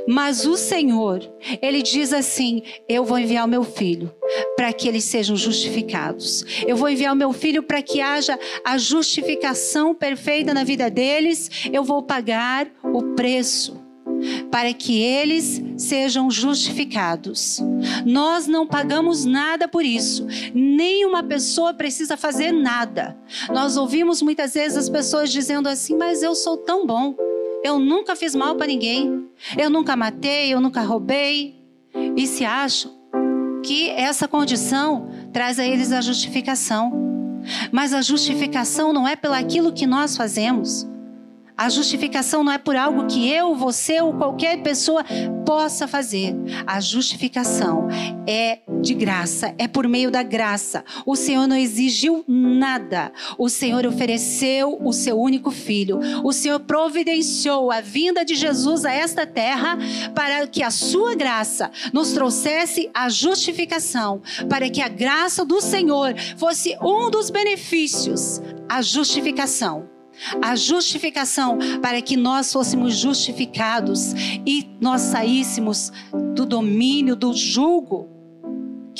Mas 0.06 0.46
o 0.46 0.56
Senhor, 0.56 1.20
Ele 1.62 1.82
diz 1.82 2.12
assim: 2.12 2.62
Eu 2.88 3.04
vou 3.04 3.18
enviar 3.18 3.44
o 3.44 3.48
meu 3.48 3.64
filho 3.64 4.12
para 4.56 4.72
que 4.72 4.88
eles 4.88 5.04
sejam 5.04 5.36
justificados. 5.36 6.44
Eu 6.66 6.76
vou 6.76 6.88
enviar 6.88 7.12
o 7.12 7.16
meu 7.16 7.32
filho 7.32 7.62
para 7.62 7.82
que 7.82 8.00
haja 8.00 8.38
a 8.64 8.78
justificação 8.78 9.94
perfeita 9.94 10.54
na 10.54 10.64
vida 10.64 10.90
deles. 10.90 11.50
Eu 11.72 11.84
vou 11.84 12.02
pagar 12.02 12.68
o 12.82 13.14
preço 13.14 13.90
para 14.50 14.72
que 14.72 15.00
eles 15.00 15.62
sejam 15.76 16.30
justificados. 16.30 17.58
Nós 18.04 18.46
não 18.46 18.66
pagamos 18.66 19.24
nada 19.24 19.66
por 19.66 19.84
isso. 19.84 20.26
Nenhuma 20.54 21.22
pessoa 21.22 21.72
precisa 21.72 22.16
fazer 22.16 22.52
nada. 22.52 23.16
Nós 23.52 23.76
ouvimos 23.76 24.20
muitas 24.22 24.54
vezes 24.54 24.76
as 24.76 24.88
pessoas 24.88 25.30
dizendo 25.30 25.68
assim: 25.68 25.96
"Mas 25.96 26.22
eu 26.22 26.34
sou 26.34 26.56
tão 26.56 26.86
bom. 26.86 27.14
Eu 27.62 27.78
nunca 27.78 28.16
fiz 28.16 28.34
mal 28.34 28.54
para 28.54 28.66
ninguém. 28.66 29.28
Eu 29.56 29.70
nunca 29.70 29.96
matei, 29.96 30.52
eu 30.52 30.60
nunca 30.60 30.82
roubei." 30.82 31.60
E 32.16 32.26
se 32.26 32.44
acham 32.44 32.92
que 33.62 33.90
essa 33.90 34.26
condição 34.26 35.10
traz 35.32 35.58
a 35.58 35.64
eles 35.64 35.92
a 35.92 36.00
justificação. 36.00 36.92
Mas 37.72 37.92
a 37.92 38.02
justificação 38.02 38.92
não 38.92 39.06
é 39.06 39.16
pelo 39.16 39.34
aquilo 39.34 39.72
que 39.72 39.86
nós 39.86 40.16
fazemos. 40.16 40.86
A 41.56 41.68
justificação 41.68 42.42
não 42.42 42.52
é 42.52 42.58
por 42.58 42.74
algo 42.74 43.06
que 43.06 43.30
eu, 43.30 43.54
você 43.54 44.00
ou 44.00 44.14
qualquer 44.14 44.62
pessoa 44.62 45.04
possa 45.44 45.86
fazer. 45.86 46.34
A 46.66 46.80
justificação 46.80 47.86
é 48.26 48.60
de 48.80 48.94
graça, 48.94 49.54
é 49.58 49.68
por 49.68 49.86
meio 49.86 50.10
da 50.10 50.22
graça. 50.22 50.84
O 51.04 51.14
Senhor 51.14 51.46
não 51.46 51.56
exigiu 51.56 52.24
nada. 52.26 53.12
O 53.38 53.48
Senhor 53.48 53.86
ofereceu 53.86 54.78
o 54.80 54.92
seu 54.92 55.18
único 55.20 55.50
filho. 55.50 55.98
O 56.24 56.32
Senhor 56.32 56.60
providenciou 56.60 57.70
a 57.70 57.80
vinda 57.80 58.24
de 58.24 58.34
Jesus 58.34 58.84
a 58.84 58.92
esta 58.92 59.26
terra 59.26 59.78
para 60.14 60.46
que 60.46 60.62
a 60.62 60.70
sua 60.70 61.14
graça 61.14 61.70
nos 61.92 62.12
trouxesse 62.12 62.90
a 62.94 63.08
justificação, 63.08 64.22
para 64.48 64.68
que 64.70 64.80
a 64.80 64.88
graça 64.88 65.44
do 65.44 65.60
Senhor 65.60 66.14
fosse 66.36 66.76
um 66.82 67.10
dos 67.10 67.30
benefícios, 67.30 68.40
a 68.68 68.82
justificação 68.82 69.88
a 70.42 70.54
justificação 70.54 71.58
para 71.80 72.02
que 72.02 72.14
nós 72.14 72.52
fôssemos 72.52 72.94
justificados 72.94 74.12
e 74.44 74.68
nós 74.78 75.00
saíssemos 75.00 75.90
do 76.34 76.44
domínio, 76.44 77.16
do 77.16 77.32
jugo 77.32 78.19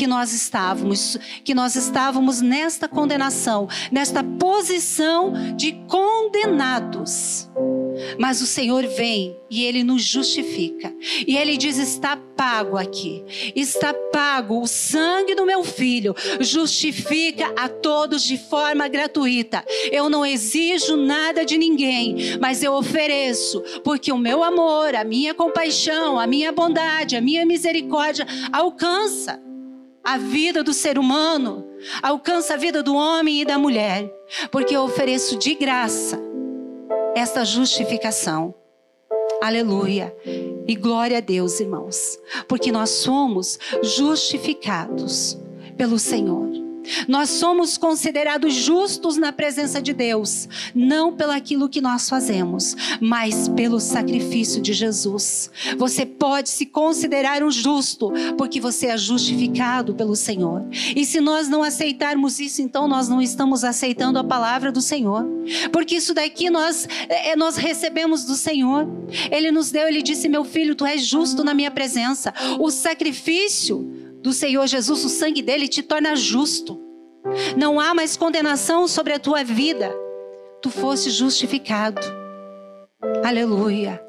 que 0.01 0.07
nós 0.07 0.33
estávamos, 0.33 1.19
que 1.45 1.53
nós 1.53 1.77
estávamos 1.77 2.41
nesta 2.41 2.89
condenação, 2.89 3.69
nesta 3.93 4.25
posição 4.25 5.55
de 5.55 5.73
condenados. 5.87 7.51
Mas 8.19 8.41
o 8.41 8.47
Senhor 8.47 8.87
vem 8.87 9.37
e 9.51 9.63
ele 9.63 9.85
nos 9.85 10.03
justifica. 10.03 10.91
E 11.27 11.37
ele 11.37 11.59
diz: 11.59 11.77
está 11.77 12.17
pago 12.17 12.79
aqui. 12.79 13.23
Está 13.55 13.93
pago 13.93 14.63
o 14.63 14.67
sangue 14.67 15.35
do 15.35 15.45
meu 15.45 15.63
filho. 15.63 16.15
Justifica 16.41 17.53
a 17.55 17.69
todos 17.69 18.23
de 18.23 18.39
forma 18.39 18.89
gratuita. 18.89 19.63
Eu 19.93 20.09
não 20.09 20.25
exijo 20.25 20.97
nada 20.97 21.45
de 21.45 21.59
ninguém, 21.59 22.39
mas 22.41 22.63
eu 22.63 22.73
ofereço, 22.73 23.63
porque 23.85 24.11
o 24.11 24.17
meu 24.17 24.43
amor, 24.43 24.95
a 24.95 25.05
minha 25.05 25.35
compaixão, 25.35 26.19
a 26.19 26.27
minha 26.27 26.51
bondade, 26.53 27.17
a 27.17 27.21
minha 27.21 27.45
misericórdia 27.45 28.27
alcança 28.51 29.50
a 30.05 30.19
vida 30.19 30.63
do 30.63 30.73
ser 30.73 30.99
humano, 30.99 31.67
alcança 32.03 32.55
a 32.55 32.57
vida 32.57 32.83
do 32.83 32.95
homem 32.95 33.43
e 33.43 33.45
da 33.45 33.59
mulher, 33.59 34.11
porque 34.51 34.75
eu 34.75 34.83
ofereço 34.83 35.39
de 35.39 35.55
graça 35.55 36.21
esta 37.15 37.45
justificação. 37.45 38.55
Aleluia. 39.41 40.15
E 40.67 40.75
glória 40.75 41.19
a 41.19 41.21
Deus, 41.21 41.59
irmãos, 41.61 42.19
porque 42.47 42.71
nós 42.71 42.91
somos 42.91 43.59
justificados 43.83 45.39
pelo 45.77 45.99
Senhor. 45.99 46.70
Nós 47.09 47.31
somos 47.31 47.77
considerados 47.77 48.55
justos 48.55 49.17
na 49.17 49.33
presença 49.33 49.81
de 49.81 49.93
Deus, 49.93 50.49
não 50.75 51.15
pelo 51.15 51.33
aquilo 51.33 51.69
que 51.69 51.81
nós 51.81 52.09
fazemos, 52.09 52.77
mas 53.01 53.49
pelo 53.49 53.81
sacrifício 53.81 54.61
de 54.61 54.73
Jesus. 54.73 55.51
Você 55.77 56.05
pode 56.05 56.49
se 56.49 56.67
considerar 56.67 57.43
um 57.43 57.51
justo, 57.51 58.13
porque 58.37 58.61
você 58.61 58.87
é 58.87 58.99
justificado 58.99 59.95
pelo 59.95 60.17
Senhor. 60.17 60.65
E 60.95 61.05
se 61.05 61.21
nós 61.21 61.49
não 61.49 61.63
aceitarmos 61.63 62.41
isso, 62.41 62.63
então 62.63 62.89
nós 62.89 63.09
não 63.09 63.21
estamos 63.21 63.65
aceitando 63.65 64.19
a 64.19 64.25
palavra 64.25 64.73
do 64.73 64.81
Senhor, 64.81 65.27
porque 65.73 65.97
isso 65.97 66.15
daqui 66.15 66.51
nós, 66.51 66.89
é, 67.09 67.37
nós 67.37 67.57
recebemos 67.57 68.25
do 68.25 68.35
Senhor. 68.35 68.89
Ele 69.31 69.51
nos 69.51 69.71
deu, 69.71 69.87
ele 69.89 70.03
disse: 70.03 70.29
Meu 70.29 70.45
filho, 70.45 70.75
tu 70.75 70.85
és 70.85 71.05
justo 71.05 71.45
na 71.45 71.55
minha 71.55 71.71
presença. 71.71 72.33
O 72.59 72.71
sacrifício 72.71 74.00
do 74.23 74.33
Senhor 74.33 74.67
Jesus, 74.67 75.05
o 75.05 75.09
sangue 75.09 75.43
dele 75.43 75.69
te 75.69 75.83
torna 75.83 76.15
justo. 76.15 76.81
Não 77.57 77.81
há 77.81 77.95
mais 77.95 78.17
condenação 78.17 78.87
sobre 78.89 79.13
a 79.13 79.19
tua 79.19 79.43
vida. 79.43 79.93
Tu 80.63 80.71
foste 80.71 81.11
justificado. 81.11 82.01
Aleluia. 83.25 84.01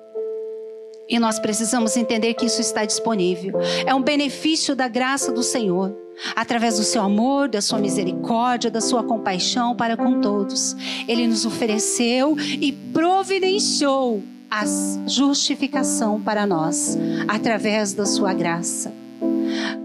E 1.07 1.19
nós 1.19 1.39
precisamos 1.39 1.97
entender 1.97 2.33
que 2.35 2.45
isso 2.45 2.61
está 2.61 2.85
disponível. 2.85 3.59
É 3.85 3.93
um 3.93 4.01
benefício 4.01 4.75
da 4.75 4.87
graça 4.87 5.31
do 5.31 5.43
Senhor, 5.43 5.93
através 6.35 6.77
do 6.77 6.83
seu 6.83 7.01
amor, 7.01 7.49
da 7.49 7.61
sua 7.61 7.79
misericórdia, 7.79 8.71
da 8.71 8.79
sua 8.79 9.03
compaixão 9.03 9.75
para 9.75 9.97
com 9.97 10.21
todos. 10.21 10.75
Ele 11.07 11.27
nos 11.27 11.45
ofereceu 11.45 12.37
e 12.39 12.71
providenciou 12.71 14.23
a 14.49 14.63
justificação 15.07 16.21
para 16.21 16.45
nós, 16.45 16.97
através 17.27 17.93
da 17.93 18.05
sua 18.05 18.33
graça. 18.33 18.93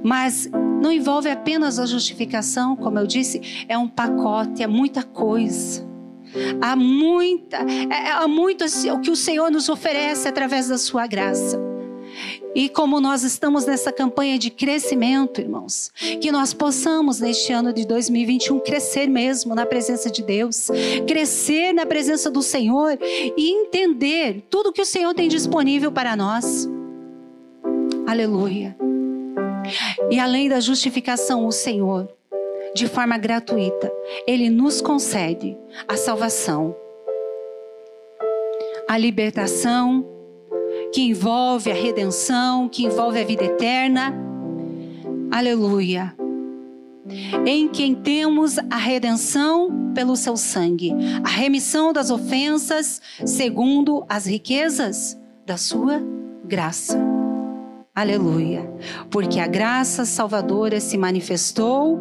Mas 0.02 0.48
não 0.80 0.92
envolve 0.92 1.28
apenas 1.28 1.78
a 1.78 1.86
justificação, 1.86 2.76
como 2.76 2.98
eu 2.98 3.06
disse, 3.06 3.66
é 3.68 3.76
um 3.76 3.88
pacote, 3.88 4.62
é 4.62 4.66
muita 4.66 5.02
coisa. 5.02 5.86
Há 6.60 6.76
muita, 6.76 7.58
é, 7.58 8.10
há 8.10 8.28
muito 8.28 8.64
o 8.64 9.00
que 9.00 9.10
o 9.10 9.16
Senhor 9.16 9.50
nos 9.50 9.68
oferece 9.68 10.28
através 10.28 10.68
da 10.68 10.76
sua 10.76 11.06
graça. 11.06 11.58
E 12.54 12.70
como 12.70 13.00
nós 13.00 13.22
estamos 13.22 13.66
nessa 13.66 13.92
campanha 13.92 14.38
de 14.38 14.48
crescimento, 14.48 15.40
irmãos, 15.40 15.90
que 16.20 16.32
nós 16.32 16.54
possamos 16.54 17.20
neste 17.20 17.52
ano 17.52 17.72
de 17.72 17.86
2021 17.86 18.60
crescer 18.60 19.08
mesmo 19.08 19.54
na 19.54 19.66
presença 19.66 20.10
de 20.10 20.22
Deus, 20.22 20.68
crescer 21.06 21.74
na 21.74 21.84
presença 21.84 22.30
do 22.30 22.42
Senhor 22.42 22.98
e 23.02 23.50
entender 23.50 24.46
tudo 24.48 24.72
que 24.72 24.80
o 24.80 24.86
Senhor 24.86 25.12
tem 25.14 25.28
disponível 25.28 25.92
para 25.92 26.16
nós. 26.16 26.66
Aleluia. 28.06 28.74
E 30.10 30.18
além 30.18 30.48
da 30.48 30.60
justificação, 30.60 31.46
o 31.46 31.52
Senhor, 31.52 32.08
de 32.74 32.86
forma 32.86 33.16
gratuita, 33.16 33.92
Ele 34.26 34.50
nos 34.50 34.80
concede 34.80 35.56
a 35.88 35.96
salvação, 35.96 36.76
a 38.88 38.96
libertação 38.98 40.06
que 40.92 41.02
envolve 41.02 41.70
a 41.70 41.74
redenção, 41.74 42.68
que 42.68 42.84
envolve 42.84 43.20
a 43.20 43.24
vida 43.24 43.44
eterna. 43.44 44.14
Aleluia. 45.30 46.14
Em 47.46 47.68
quem 47.68 47.94
temos 47.94 48.58
a 48.58 48.76
redenção 48.76 49.92
pelo 49.94 50.16
seu 50.16 50.36
sangue, 50.36 50.92
a 51.24 51.28
remissão 51.28 51.92
das 51.92 52.10
ofensas, 52.10 53.00
segundo 53.24 54.04
as 54.08 54.26
riquezas 54.26 55.18
da 55.44 55.56
sua 55.56 56.02
graça. 56.44 57.15
Aleluia. 57.96 58.70
Porque 59.10 59.40
a 59.40 59.46
graça 59.46 60.04
salvadora 60.04 60.80
se 60.80 60.98
manifestou 60.98 61.98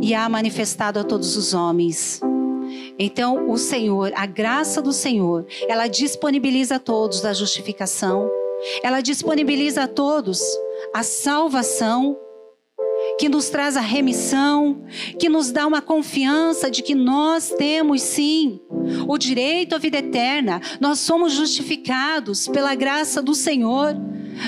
e 0.00 0.14
há 0.14 0.28
manifestado 0.28 1.00
a 1.00 1.02
todos 1.02 1.36
os 1.36 1.52
homens. 1.52 2.20
Então, 2.96 3.50
o 3.50 3.58
Senhor, 3.58 4.12
a 4.14 4.26
graça 4.26 4.80
do 4.80 4.92
Senhor, 4.92 5.44
ela 5.68 5.88
disponibiliza 5.88 6.76
a 6.76 6.78
todos 6.78 7.24
a 7.24 7.32
justificação, 7.32 8.30
ela 8.80 9.00
disponibiliza 9.00 9.82
a 9.82 9.88
todos 9.88 10.40
a 10.94 11.02
salvação, 11.02 12.16
que 13.18 13.28
nos 13.28 13.50
traz 13.50 13.76
a 13.76 13.80
remissão, 13.80 14.84
que 15.18 15.28
nos 15.28 15.50
dá 15.50 15.66
uma 15.66 15.82
confiança 15.82 16.70
de 16.70 16.80
que 16.80 16.94
nós 16.94 17.52
temos 17.58 18.02
sim 18.02 18.60
o 19.08 19.18
direito 19.18 19.74
à 19.74 19.78
vida 19.78 19.98
eterna, 19.98 20.60
nós 20.80 21.00
somos 21.00 21.32
justificados 21.32 22.46
pela 22.46 22.76
graça 22.76 23.20
do 23.20 23.34
Senhor. 23.34 23.96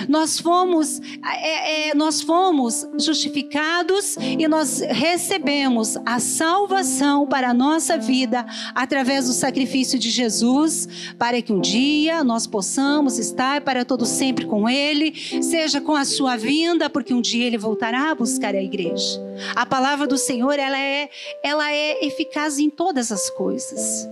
Nós 0.08 0.38
fomos, 0.38 1.00
é, 1.24 1.90
é, 1.90 1.94
nós 1.94 2.20
fomos 2.20 2.86
justificados 2.98 4.16
e 4.16 4.46
nós 4.48 4.80
recebemos 4.80 5.96
a 6.04 6.18
salvação 6.18 7.26
para 7.26 7.50
a 7.50 7.54
nossa 7.54 7.96
vida 7.96 8.44
através 8.74 9.26
do 9.26 9.32
sacrifício 9.32 9.98
de 9.98 10.10
Jesus, 10.10 10.88
para 11.18 11.40
que 11.40 11.52
um 11.52 11.60
dia 11.60 12.22
nós 12.24 12.46
possamos 12.46 13.18
estar 13.18 13.60
para 13.62 13.84
todo 13.84 14.04
sempre 14.04 14.46
com 14.46 14.68
Ele, 14.68 15.14
seja 15.42 15.80
com 15.80 15.94
a 15.94 16.04
sua 16.04 16.36
vinda, 16.36 16.90
porque 16.90 17.14
um 17.14 17.20
dia 17.20 17.46
Ele 17.46 17.58
voltará 17.58 18.10
a 18.10 18.14
buscar 18.14 18.54
a 18.54 18.62
igreja. 18.62 19.20
A 19.54 19.66
palavra 19.66 20.06
do 20.06 20.18
Senhor 20.18 20.58
ela 20.58 20.78
é, 20.78 21.08
ela 21.42 21.72
é 21.72 22.04
eficaz 22.04 22.58
em 22.58 22.70
todas 22.70 23.10
as 23.10 23.30
coisas. 23.30 24.08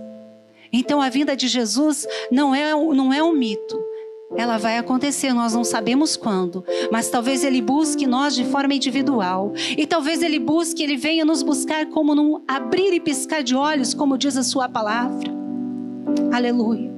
Então 0.71 1.01
a 1.01 1.09
vinda 1.09 1.35
de 1.35 1.47
Jesus 1.47 2.07
não 2.31 2.53
é, 2.53 2.71
não 2.71 3.13
é 3.13 3.21
um 3.21 3.33
mito 3.33 3.92
ela 4.35 4.57
vai 4.57 4.77
acontecer, 4.77 5.33
nós 5.33 5.53
não 5.53 5.63
sabemos 5.63 6.15
quando, 6.15 6.63
mas 6.91 7.09
talvez 7.09 7.43
ele 7.43 7.61
busque 7.61 8.07
nós 8.07 8.35
de 8.35 8.45
forma 8.45 8.73
individual. 8.73 9.53
E 9.77 9.85
talvez 9.85 10.21
ele 10.21 10.39
busque, 10.39 10.83
ele 10.83 10.97
venha 10.97 11.25
nos 11.25 11.43
buscar 11.43 11.87
como 11.87 12.15
num 12.15 12.41
abrir 12.47 12.93
e 12.93 12.99
piscar 12.99 13.43
de 13.43 13.55
olhos, 13.55 13.93
como 13.93 14.17
diz 14.17 14.37
a 14.37 14.43
sua 14.43 14.67
palavra. 14.67 15.31
Aleluia. 16.31 16.93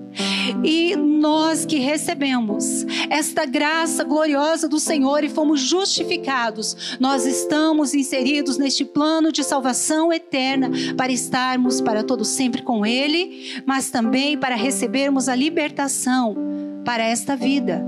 E 0.64 0.96
nós 0.96 1.66
que 1.66 1.78
recebemos 1.78 2.86
esta 3.10 3.46
graça 3.46 4.04
gloriosa 4.04 4.68
do 4.68 4.80
Senhor 4.80 5.24
e 5.24 5.30
fomos 5.30 5.60
justificados, 5.60 6.98
nós 7.00 7.26
estamos 7.26 7.94
inseridos 7.94 8.58
neste 8.58 8.86
plano 8.86 9.32
de 9.32 9.44
salvação 9.44 10.14
eterna 10.14 10.72
para 10.96 11.12
estarmos 11.12 11.82
para 11.82 12.04
todo 12.04 12.24
sempre 12.24 12.62
com 12.62 12.86
Ele, 12.86 13.62
mas 13.66 13.90
também 13.90 14.38
para 14.38 14.56
recebermos 14.56 15.28
a 15.28 15.36
libertação 15.36 16.55
para 16.86 17.04
esta 17.04 17.36
vida. 17.36 17.84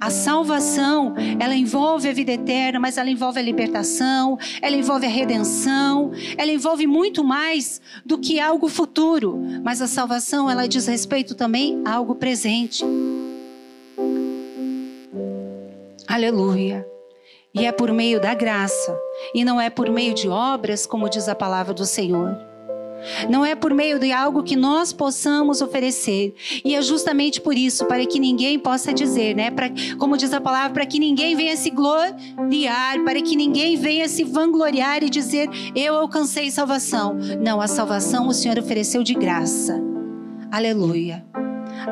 A 0.00 0.08
salvação, 0.08 1.14
ela 1.38 1.54
envolve 1.54 2.08
a 2.08 2.12
vida 2.12 2.32
eterna, 2.32 2.80
mas 2.80 2.96
ela 2.96 3.10
envolve 3.10 3.38
a 3.38 3.42
libertação, 3.42 4.38
ela 4.62 4.74
envolve 4.74 5.04
a 5.04 5.10
redenção, 5.10 6.10
ela 6.38 6.50
envolve 6.50 6.86
muito 6.86 7.22
mais 7.22 7.82
do 8.06 8.16
que 8.16 8.40
algo 8.40 8.66
futuro. 8.66 9.38
Mas 9.62 9.82
a 9.82 9.86
salvação, 9.86 10.50
ela 10.50 10.66
diz 10.66 10.86
respeito 10.86 11.34
também 11.34 11.82
a 11.84 11.92
algo 11.92 12.14
presente. 12.14 12.82
Aleluia. 16.08 16.86
E 17.52 17.66
é 17.66 17.72
por 17.72 17.92
meio 17.92 18.20
da 18.20 18.32
graça, 18.32 18.96
e 19.34 19.44
não 19.44 19.60
é 19.60 19.68
por 19.68 19.90
meio 19.90 20.14
de 20.14 20.28
obras, 20.28 20.86
como 20.86 21.10
diz 21.10 21.28
a 21.28 21.34
palavra 21.34 21.74
do 21.74 21.84
Senhor. 21.84 22.49
Não 23.28 23.44
é 23.44 23.54
por 23.54 23.72
meio 23.74 23.98
de 23.98 24.12
algo 24.12 24.42
que 24.42 24.56
nós 24.56 24.92
possamos 24.92 25.60
oferecer. 25.60 26.34
E 26.64 26.74
é 26.74 26.82
justamente 26.82 27.40
por 27.40 27.56
isso, 27.56 27.84
para 27.86 28.04
que 28.06 28.18
ninguém 28.18 28.58
possa 28.58 28.92
dizer, 28.92 29.34
né? 29.34 29.50
Pra, 29.50 29.70
como 29.98 30.16
diz 30.16 30.32
a 30.32 30.40
palavra, 30.40 30.70
para 30.70 30.86
que 30.86 30.98
ninguém 30.98 31.34
venha 31.34 31.56
se 31.56 31.70
gloriar, 31.70 33.02
para 33.04 33.20
que 33.20 33.36
ninguém 33.36 33.76
venha 33.76 34.08
se 34.08 34.24
vangloriar 34.24 35.02
e 35.02 35.10
dizer, 35.10 35.48
eu 35.74 35.94
alcancei 35.96 36.50
salvação. 36.50 37.16
Não, 37.40 37.60
a 37.60 37.66
salvação 37.66 38.28
o 38.28 38.32
Senhor 38.32 38.58
ofereceu 38.58 39.02
de 39.02 39.14
graça. 39.14 39.80
Aleluia. 40.50 41.24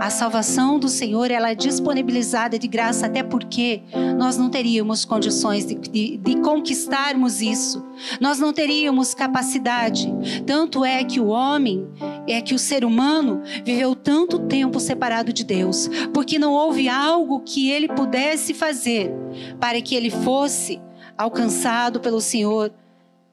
A 0.01 0.11
salvação 0.11 0.79
do 0.79 0.89
Senhor 0.89 1.31
ela 1.31 1.51
é 1.51 1.55
disponibilizada 1.55 2.59
de 2.59 2.69
graça, 2.69 3.07
até 3.07 3.23
porque 3.23 3.83
nós 4.17 4.37
não 4.37 4.49
teríamos 4.49 5.05
condições 5.05 5.67
de, 5.67 5.75
de, 5.75 6.17
de, 6.17 6.37
conquistarmos 6.41 7.43
isso. 7.43 7.85
Nós 8.21 8.39
não 8.39 8.53
teríamos 8.53 9.13
capacidade. 9.13 10.13
Tanto 10.47 10.85
é 10.85 11.03
que 11.03 11.19
o 11.19 11.27
homem, 11.29 11.87
é 12.27 12.41
que 12.41 12.55
o 12.55 12.59
ser 12.59 12.85
humano 12.85 13.43
viveu 13.65 13.95
tanto 13.95 14.39
tempo 14.39 14.79
separado 14.79 15.33
de 15.33 15.45
Deus, 15.45 15.91
porque 16.15 16.39
não 16.39 16.53
houve 16.53 16.89
algo 16.89 17.41
que 17.41 17.71
ele 17.71 17.89
pudesse 17.89 18.55
fazer 18.55 19.13
para 19.59 19.81
que 19.81 19.95
ele 19.95 20.11
fosse 20.11 20.81
alcançado 21.17 21.99
pelo 21.99 22.21
Senhor 22.21 22.73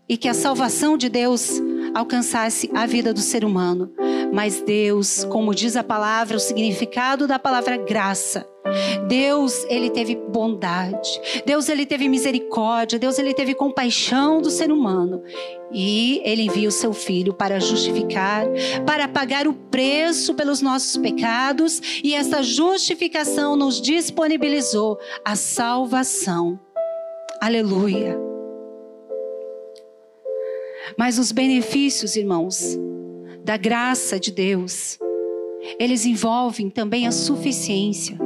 e 0.08 0.18
que 0.18 0.28
a 0.28 0.34
salvação 0.34 0.98
de 0.98 1.10
Deus 1.10 1.62
alcançasse 1.94 2.70
a 2.74 2.86
vida 2.86 3.14
do 3.14 3.22
ser 3.22 3.46
humano. 3.46 3.92
Mas 4.34 4.62
Deus, 4.62 5.24
como 5.26 5.54
diz 5.56 5.76
a 5.76 5.84
palavra, 5.84 6.38
o 6.38 6.40
significado 6.40 7.28
da 7.28 7.40
palavra 7.40 7.78
graça, 7.78 8.48
Deus, 9.08 9.64
ele 9.70 9.92
teve 9.92 10.16
bondade. 10.16 11.22
Deus, 11.46 11.70
ele 11.70 11.86
teve 11.86 12.10
misericórdia. 12.10 12.98
Deus, 12.98 13.20
ele 13.20 13.34
teve 13.34 13.54
compaixão 13.54 14.42
do 14.42 14.50
ser 14.50 14.72
humano. 14.72 15.22
E 15.72 16.22
ele 16.26 16.44
envia 16.44 16.68
o 16.68 16.72
seu 16.72 16.92
filho 16.92 17.34
para 17.34 17.60
justificar, 17.60 18.46
para 18.86 19.08
pagar 19.08 19.48
o 19.48 19.54
preço 19.54 20.34
pelos 20.34 20.62
nossos 20.62 20.98
pecados, 20.98 22.02
e 22.04 22.16
essa 22.16 22.42
justificação 22.42 23.56
nos 23.56 23.82
disponibilizou 23.82 24.98
a 25.24 25.36
salvação. 25.36 26.60
Aleluia. 27.42 28.18
Mas 30.98 31.20
os 31.20 31.32
benefícios, 31.32 32.16
irmãos, 32.16 32.78
da 33.46 33.58
graça 33.58 34.20
de 34.20 34.32
Deus, 34.32 34.98
eles 35.78 36.04
envolvem 36.04 36.68
também 36.68 37.06
a 37.06 37.12
suficiência. 37.12 38.18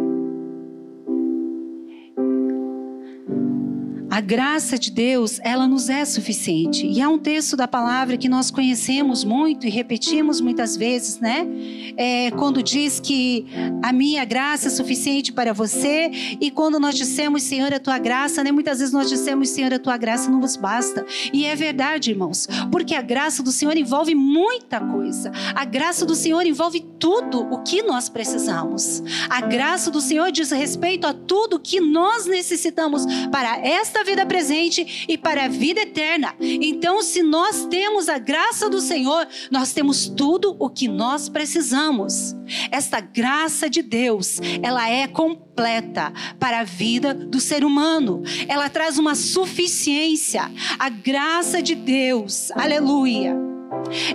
A 4.20 4.22
graça 4.22 4.78
de 4.78 4.92
Deus, 4.92 5.40
ela 5.46 5.66
nos 5.66 5.88
é 5.88 6.04
suficiente. 6.04 6.86
E 6.86 7.02
há 7.02 7.08
um 7.08 7.18
texto 7.18 7.56
da 7.56 7.70
palavra 7.70 8.18
que 8.18 8.28
nós 8.28 8.52
conhecemos 8.52 9.24
muito 9.24 9.66
e 9.66 9.70
repetimos 9.70 10.42
muitas 10.42 10.76
vezes, 10.76 11.22
né? 11.22 11.48
É, 11.96 12.30
quando 12.32 12.62
diz 12.62 13.00
que 13.00 13.46
a 13.82 13.94
minha 13.94 14.26
graça 14.26 14.68
é 14.68 14.72
suficiente 14.72 15.32
para 15.32 15.54
você. 15.54 16.12
E 16.42 16.52
quando 16.52 16.82
nós 16.82 16.96
dissemos, 16.96 17.44
Senhor, 17.44 17.74
a 17.74 17.80
tua 17.80 17.98
graça, 17.98 18.44
né? 18.44 18.52
Muitas 18.52 18.80
vezes 18.80 18.94
nós 18.94 19.08
dissemos, 19.08 19.48
Senhor, 19.52 19.74
a 19.74 19.80
tua 19.80 19.96
graça 19.96 20.30
não 20.30 20.42
nos 20.42 20.58
basta. 20.58 21.06
E 21.32 21.46
é 21.46 21.56
verdade, 21.56 22.12
irmãos, 22.12 22.46
porque 22.74 22.96
a 22.96 23.02
graça 23.02 23.42
do 23.42 23.54
Senhor 23.54 23.78
envolve 23.78 24.14
muita 24.16 24.82
coisa. 24.82 25.32
A 25.56 25.64
graça 25.64 26.06
do 26.06 26.14
Senhor 26.14 26.46
envolve 26.46 26.86
tudo 27.00 27.40
o 27.40 27.64
que 27.64 27.82
nós 27.84 28.10
precisamos. 28.10 29.02
A 29.30 29.40
graça 29.40 29.90
do 29.90 30.02
Senhor 30.02 30.30
diz 30.30 30.52
respeito 30.52 31.08
a 31.08 31.14
tudo 31.14 31.58
que 31.58 31.80
nós 31.80 32.26
necessitamos 32.26 33.06
para 33.32 33.66
esta 33.66 34.09
vida 34.10 34.26
presente 34.26 35.06
e 35.08 35.18
para 35.18 35.46
a 35.46 35.48
vida 35.48 35.82
eterna. 35.82 36.36
Então, 36.40 37.04
se 37.04 37.22
nós 37.22 37.66
temos 37.66 38.10
a 38.10 38.18
graça 38.18 38.70
do 38.70 38.82
Senhor, 38.82 39.28
nós 39.52 39.72
temos 39.72 40.08
tudo 40.08 40.56
o 40.60 40.70
que 40.70 40.88
nós 40.88 41.30
precisamos. 41.30 42.36
Esta 42.72 43.00
graça 43.00 43.70
de 43.70 43.84
Deus, 43.84 44.40
ela 44.64 44.90
é 44.90 45.08
completa 45.08 46.12
para 46.40 46.62
a 46.62 46.64
vida 46.64 47.14
do 47.14 47.40
ser 47.40 47.64
humano. 47.64 48.24
Ela 48.48 48.68
traz 48.68 48.98
uma 48.98 49.14
suficiência. 49.14 50.52
A 50.80 50.90
graça 50.90 51.62
de 51.62 51.76
Deus, 51.76 52.50
aleluia. 52.52 53.36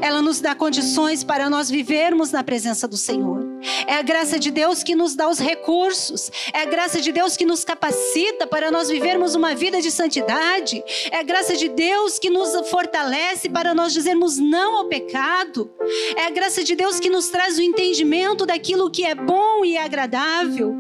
Ela 0.02 0.20
nos 0.20 0.40
dá 0.40 0.54
condições 0.54 1.22
para 1.22 1.48
nós 1.48 1.70
vivermos 1.70 2.32
na 2.32 2.42
presença 2.42 2.88
do 2.88 2.96
Senhor. 2.96 3.43
É 3.86 3.94
a 3.94 4.02
graça 4.02 4.38
de 4.38 4.50
Deus 4.50 4.82
que 4.82 4.94
nos 4.94 5.14
dá 5.14 5.28
os 5.28 5.38
recursos. 5.38 6.30
É 6.52 6.62
a 6.62 6.64
graça 6.64 7.00
de 7.00 7.12
Deus 7.12 7.36
que 7.36 7.44
nos 7.44 7.64
capacita 7.64 8.46
para 8.46 8.70
nós 8.70 8.88
vivermos 8.88 9.34
uma 9.34 9.54
vida 9.54 9.80
de 9.80 9.90
santidade. 9.90 10.82
É 11.10 11.18
a 11.18 11.22
graça 11.22 11.56
de 11.56 11.68
Deus 11.68 12.18
que 12.18 12.30
nos 12.30 12.68
fortalece 12.68 13.48
para 13.48 13.74
nós 13.74 13.92
dizermos 13.92 14.38
não 14.38 14.76
ao 14.76 14.88
pecado. 14.88 15.70
É 16.16 16.26
a 16.26 16.30
graça 16.30 16.62
de 16.62 16.74
Deus 16.74 17.00
que 17.00 17.10
nos 17.10 17.28
traz 17.28 17.58
o 17.58 17.62
entendimento 17.62 18.46
daquilo 18.46 18.90
que 18.90 19.04
é 19.04 19.14
bom 19.14 19.64
e 19.64 19.76
agradável. 19.76 20.74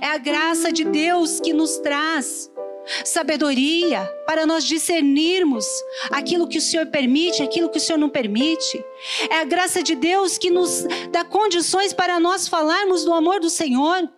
É 0.00 0.06
a 0.06 0.18
graça 0.18 0.72
de 0.72 0.84
Deus 0.84 1.40
que 1.40 1.52
nos 1.52 1.78
traz 1.78 2.50
sabedoria 3.04 4.04
para 4.26 4.46
nós 4.46 4.64
discernirmos 4.64 5.66
aquilo 6.10 6.48
que 6.48 6.58
o 6.58 6.62
Senhor 6.62 6.86
permite, 6.86 7.42
aquilo 7.42 7.68
que 7.68 7.78
o 7.78 7.80
Senhor 7.80 7.98
não 7.98 8.08
permite. 8.08 8.82
É 9.30 9.40
a 9.40 9.44
graça 9.44 9.82
de 9.82 9.94
Deus 9.94 10.38
que 10.38 10.50
nos 10.50 10.84
dá 11.10 11.24
condições 11.24 11.92
para 11.92 12.18
nós 12.18 12.48
falarmos 12.48 13.04
do 13.04 13.12
amor 13.12 13.40
do 13.40 13.50
Senhor. 13.50 14.08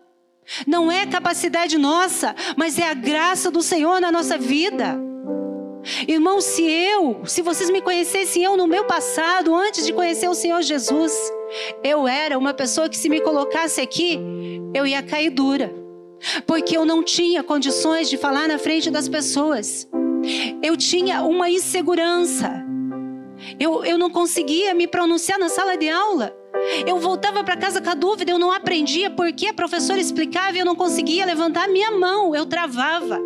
Não 0.66 0.90
é 0.90 1.06
capacidade 1.06 1.78
nossa, 1.78 2.34
mas 2.56 2.78
é 2.78 2.88
a 2.88 2.94
graça 2.94 3.50
do 3.50 3.62
Senhor 3.62 4.00
na 4.00 4.10
nossa 4.10 4.36
vida. 4.36 4.98
Irmão, 6.06 6.40
se 6.40 6.62
eu, 6.62 7.22
se 7.24 7.40
vocês 7.40 7.70
me 7.70 7.80
conhecessem 7.80 8.42
eu 8.42 8.56
no 8.56 8.66
meu 8.66 8.84
passado, 8.84 9.54
antes 9.54 9.86
de 9.86 9.92
conhecer 9.92 10.28
o 10.28 10.34
Senhor 10.34 10.60
Jesus, 10.62 11.12
eu 11.82 12.06
era 12.06 12.38
uma 12.38 12.52
pessoa 12.52 12.88
que 12.88 12.96
se 12.96 13.08
me 13.08 13.20
colocasse 13.20 13.80
aqui, 13.80 14.20
eu 14.74 14.86
ia 14.86 15.02
cair 15.02 15.30
dura. 15.30 15.72
Porque 16.46 16.76
eu 16.76 16.84
não 16.84 17.02
tinha 17.02 17.42
condições 17.42 18.08
de 18.08 18.16
falar 18.16 18.48
na 18.48 18.58
frente 18.58 18.90
das 18.90 19.08
pessoas. 19.08 19.88
Eu 20.62 20.76
tinha 20.76 21.22
uma 21.22 21.48
insegurança. 21.48 22.64
Eu, 23.58 23.84
eu 23.84 23.96
não 23.96 24.10
conseguia 24.10 24.74
me 24.74 24.86
pronunciar 24.86 25.38
na 25.38 25.48
sala 25.48 25.76
de 25.76 25.88
aula. 25.88 26.36
Eu 26.86 26.98
voltava 26.98 27.42
para 27.42 27.56
casa 27.56 27.80
com 27.80 27.90
a 27.90 27.94
dúvida, 27.94 28.30
eu 28.30 28.38
não 28.38 28.52
aprendia 28.52 29.10
porque 29.10 29.46
a 29.46 29.54
professora 29.54 30.00
explicava 30.00 30.56
e 30.56 30.60
eu 30.60 30.64
não 30.64 30.76
conseguia 30.76 31.24
levantar 31.24 31.64
a 31.64 31.72
minha 31.72 31.90
mão, 31.92 32.34
eu 32.34 32.44
travava. 32.44 33.18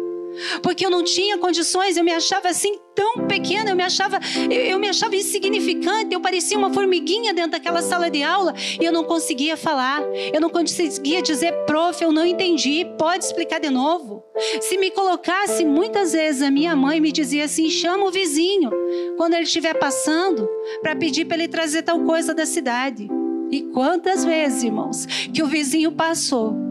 Porque 0.63 0.85
eu 0.85 0.91
não 0.91 1.05
tinha 1.05 1.39
condições, 1.39 1.97
eu 1.97 2.05
me 2.05 2.13
achava 2.13 2.49
assim 2.49 2.79
tão 2.95 3.27
pequena, 3.27 3.71
eu 3.71 3.77
me 3.77 3.83
achava, 3.83 4.21
eu, 4.51 4.61
eu 4.61 4.79
me 4.79 4.89
achava 4.89 5.17
insignificante, 5.17 6.15
eu 6.15 6.21
parecia 6.21 6.57
uma 6.57 6.73
formiguinha 6.73 7.35
dentro 7.35 7.53
daquela 7.53 7.83
sala 7.83 8.11
de 8.11 8.23
aula 8.23 8.55
e 8.81 8.85
eu 8.85 8.93
não 8.93 9.05
conseguia 9.05 9.57
falar. 9.57 10.03
Eu 10.33 10.41
não 10.41 10.51
conseguia 10.51 11.21
dizer, 11.23 11.53
prof, 11.67 12.03
eu 12.03 12.13
não 12.13 12.25
entendi, 12.25 12.87
pode 12.99 13.25
explicar 13.25 13.61
de 13.61 13.71
novo. 13.71 14.25
Se 14.61 14.77
me 14.79 14.91
colocasse, 14.91 15.65
muitas 15.65 16.13
vezes 16.13 16.43
a 16.43 16.51
minha 16.51 16.75
mãe 16.75 17.01
me 17.01 17.13
dizia 17.13 17.45
assim: 17.45 17.69
chama 17.69 18.07
o 18.07 18.11
vizinho 18.11 18.71
quando 19.17 19.35
ele 19.35 19.45
estiver 19.45 19.75
passando 19.75 20.49
para 20.83 20.97
pedir 20.97 21.25
para 21.25 21.37
ele 21.37 21.49
trazer 21.49 21.83
tal 21.83 22.01
coisa 22.01 22.35
da 22.35 22.47
cidade. 22.47 23.09
E 23.51 23.63
quantas 23.73 24.25
vezes, 24.25 24.65
irmãos, 24.65 25.07
que 25.33 25.43
o 25.43 25.47
vizinho 25.47 25.93
passou 25.93 26.64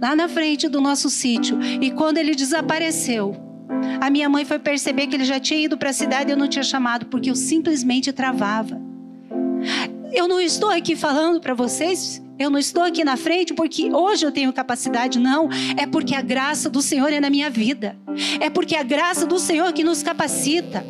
lá 0.00 0.14
na 0.14 0.28
frente 0.28 0.68
do 0.68 0.80
nosso 0.80 1.10
sítio 1.10 1.58
e 1.80 1.90
quando 1.90 2.18
ele 2.18 2.34
desapareceu, 2.34 3.36
a 4.00 4.10
minha 4.10 4.28
mãe 4.28 4.44
foi 4.44 4.58
perceber 4.58 5.06
que 5.06 5.16
ele 5.16 5.24
já 5.24 5.38
tinha 5.38 5.60
ido 5.60 5.78
para 5.78 5.90
a 5.90 5.92
cidade 5.92 6.30
e 6.30 6.32
eu 6.32 6.36
não 6.36 6.48
tinha 6.48 6.62
chamado 6.62 7.06
porque 7.06 7.30
eu 7.30 7.36
simplesmente 7.36 8.12
travava. 8.12 8.80
Eu 10.12 10.26
não 10.26 10.40
estou 10.40 10.70
aqui 10.70 10.96
falando 10.96 11.40
para 11.40 11.54
vocês, 11.54 12.20
eu 12.38 12.50
não 12.50 12.58
estou 12.58 12.82
aqui 12.82 13.04
na 13.04 13.16
frente 13.16 13.54
porque 13.54 13.92
hoje 13.92 14.26
eu 14.26 14.32
tenho 14.32 14.52
capacidade, 14.52 15.18
não. 15.18 15.48
É 15.76 15.86
porque 15.86 16.14
a 16.14 16.22
graça 16.22 16.68
do 16.68 16.80
Senhor 16.82 17.12
é 17.12 17.20
na 17.20 17.30
minha 17.30 17.50
vida. 17.50 17.96
É 18.40 18.48
porque 18.48 18.74
a 18.74 18.82
graça 18.82 19.26
do 19.26 19.38
Senhor 19.38 19.72
que 19.72 19.84
nos 19.84 20.02
capacita. 20.02 20.84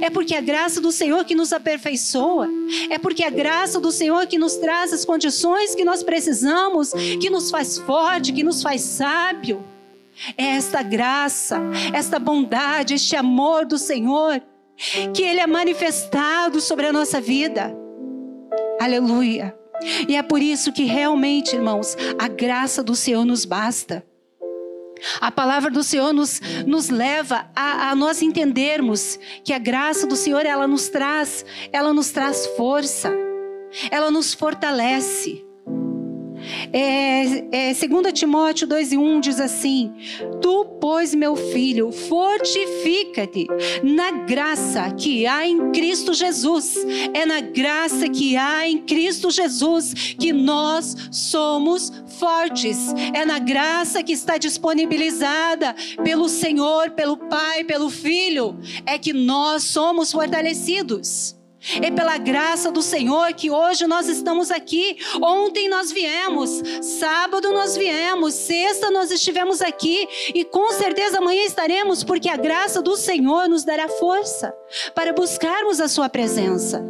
É 0.00 0.10
porque 0.10 0.34
a 0.34 0.40
graça 0.40 0.80
do 0.80 0.92
Senhor 0.92 1.24
que 1.24 1.34
nos 1.34 1.52
aperfeiçoa. 1.52 2.48
É 2.88 2.98
porque 2.98 3.24
a 3.24 3.30
graça 3.30 3.80
do 3.80 3.90
Senhor 3.90 4.26
que 4.26 4.38
nos 4.38 4.56
traz 4.56 4.92
as 4.92 5.04
condições 5.04 5.74
que 5.74 5.84
nós 5.84 6.02
precisamos, 6.02 6.92
que 6.92 7.30
nos 7.30 7.50
faz 7.50 7.78
forte, 7.78 8.32
que 8.32 8.42
nos 8.42 8.62
faz 8.62 8.82
sábio. 8.82 9.64
É 10.36 10.44
esta 10.56 10.82
graça, 10.82 11.58
esta 11.94 12.18
bondade, 12.18 12.94
este 12.94 13.16
amor 13.16 13.64
do 13.64 13.78
Senhor 13.78 14.42
que 15.14 15.22
ele 15.22 15.40
é 15.40 15.46
manifestado 15.46 16.60
sobre 16.60 16.86
a 16.86 16.92
nossa 16.92 17.20
vida. 17.20 17.74
Aleluia. 18.80 19.54
E 20.08 20.16
é 20.16 20.22
por 20.22 20.42
isso 20.42 20.72
que 20.72 20.84
realmente, 20.84 21.54
irmãos, 21.54 21.96
a 22.18 22.28
graça 22.28 22.82
do 22.82 22.94
Senhor 22.94 23.24
nos 23.24 23.44
basta. 23.44 24.04
A 25.20 25.30
palavra 25.30 25.70
do 25.70 25.82
Senhor 25.82 26.12
nos, 26.12 26.40
nos 26.66 26.88
leva 26.88 27.50
a, 27.54 27.90
a, 27.90 27.94
nós 27.94 28.22
entendermos 28.22 29.18
que 29.44 29.52
a 29.52 29.58
graça 29.58 30.06
do 30.06 30.16
Senhor 30.16 30.44
ela 30.46 30.66
nos 30.66 30.88
traz, 30.88 31.44
ela 31.72 31.92
nos 31.92 32.10
traz 32.10 32.46
força, 32.56 33.12
ela 33.90 34.10
nos 34.10 34.34
fortalece. 34.34 35.49
É, 36.72 37.70
é, 37.70 37.74
2 37.74 38.12
Timóteo 38.12 38.66
2 38.66 38.92
e 38.92 38.98
1 38.98 39.20
diz 39.20 39.40
assim: 39.40 39.92
Tu, 40.40 40.64
pois, 40.80 41.14
meu 41.14 41.36
filho, 41.36 41.90
fortifica-te 41.92 43.46
na 43.82 44.10
graça 44.10 44.90
que 44.92 45.26
há 45.26 45.46
em 45.46 45.70
Cristo 45.72 46.14
Jesus. 46.14 46.76
É 47.14 47.26
na 47.26 47.40
graça 47.40 48.08
que 48.08 48.36
há 48.36 48.68
em 48.68 48.78
Cristo 48.78 49.30
Jesus 49.30 50.14
que 50.18 50.32
nós 50.32 50.96
somos 51.10 51.92
fortes. 52.18 52.92
É 53.14 53.24
na 53.24 53.38
graça 53.38 54.02
que 54.02 54.12
está 54.12 54.38
disponibilizada 54.38 55.74
pelo 56.02 56.28
Senhor, 56.28 56.90
pelo 56.90 57.16
Pai, 57.16 57.64
pelo 57.64 57.90
Filho, 57.90 58.58
é 58.86 58.98
que 58.98 59.12
nós 59.12 59.64
somos 59.64 60.12
fortalecidos. 60.12 61.39
É 61.82 61.90
pela 61.90 62.16
graça 62.16 62.72
do 62.72 62.80
Senhor 62.80 63.32
que 63.34 63.50
hoje 63.50 63.86
nós 63.86 64.08
estamos 64.08 64.50
aqui. 64.50 64.96
Ontem 65.20 65.68
nós 65.68 65.92
viemos, 65.92 66.62
sábado 66.80 67.52
nós 67.52 67.76
viemos, 67.76 68.34
sexta 68.34 68.90
nós 68.90 69.10
estivemos 69.10 69.60
aqui 69.60 70.08
e 70.34 70.42
com 70.42 70.72
certeza 70.72 71.18
amanhã 71.18 71.44
estaremos, 71.44 72.02
porque 72.02 72.30
a 72.30 72.36
graça 72.36 72.80
do 72.80 72.96
Senhor 72.96 73.48
nos 73.48 73.62
dará 73.62 73.88
força 73.88 74.54
para 74.94 75.12
buscarmos 75.12 75.80
a 75.80 75.88
Sua 75.88 76.08
presença. 76.08 76.82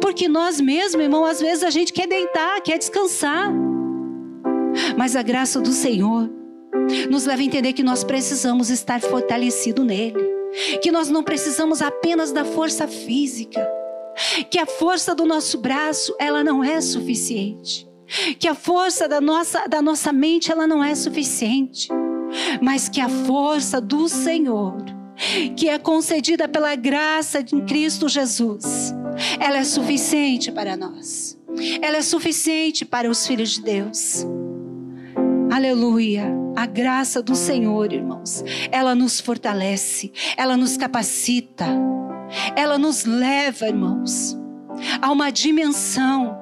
Porque 0.00 0.26
nós 0.26 0.60
mesmos, 0.60 1.02
irmão, 1.02 1.24
às 1.24 1.38
vezes 1.38 1.62
a 1.62 1.70
gente 1.70 1.92
quer 1.92 2.08
deitar, 2.08 2.60
quer 2.62 2.78
descansar. 2.78 3.52
Mas 4.96 5.14
a 5.16 5.22
graça 5.22 5.60
do 5.60 5.70
Senhor 5.70 6.30
nos 7.10 7.26
leva 7.26 7.42
a 7.42 7.44
entender 7.44 7.72
que 7.74 7.82
nós 7.82 8.02
precisamos 8.02 8.70
estar 8.70 9.00
fortalecido 9.00 9.84
nele, 9.84 10.18
que 10.82 10.90
nós 10.90 11.08
não 11.08 11.22
precisamos 11.22 11.82
apenas 11.82 12.32
da 12.32 12.44
força 12.44 12.88
física, 12.88 13.77
que 14.50 14.58
a 14.58 14.66
força 14.66 15.14
do 15.14 15.24
nosso 15.24 15.58
braço, 15.58 16.14
ela 16.18 16.42
não 16.42 16.62
é 16.62 16.80
suficiente. 16.80 17.88
Que 18.38 18.48
a 18.48 18.54
força 18.54 19.06
da 19.06 19.20
nossa, 19.20 19.66
da 19.66 19.82
nossa 19.82 20.12
mente, 20.12 20.50
ela 20.50 20.66
não 20.66 20.82
é 20.82 20.94
suficiente. 20.94 21.88
Mas 22.60 22.88
que 22.88 23.00
a 23.00 23.08
força 23.08 23.80
do 23.80 24.08
Senhor, 24.08 24.76
que 25.56 25.68
é 25.68 25.78
concedida 25.78 26.48
pela 26.48 26.74
graça 26.74 27.42
de 27.42 27.60
Cristo 27.62 28.08
Jesus, 28.08 28.94
ela 29.38 29.58
é 29.58 29.64
suficiente 29.64 30.50
para 30.50 30.76
nós. 30.76 31.38
Ela 31.82 31.98
é 31.98 32.02
suficiente 32.02 32.84
para 32.84 33.10
os 33.10 33.26
filhos 33.26 33.50
de 33.50 33.62
Deus. 33.62 34.26
Aleluia. 35.50 36.26
A 36.56 36.66
graça 36.66 37.22
do 37.22 37.34
Senhor, 37.34 37.92
irmãos, 37.92 38.44
ela 38.70 38.94
nos 38.94 39.20
fortalece, 39.20 40.12
ela 40.36 40.56
nos 40.56 40.76
capacita 40.76 41.66
ela 42.56 42.78
nos 42.78 43.04
leva, 43.04 43.66
irmãos, 43.66 44.38
a 45.00 45.10
uma 45.10 45.30
dimensão, 45.30 46.38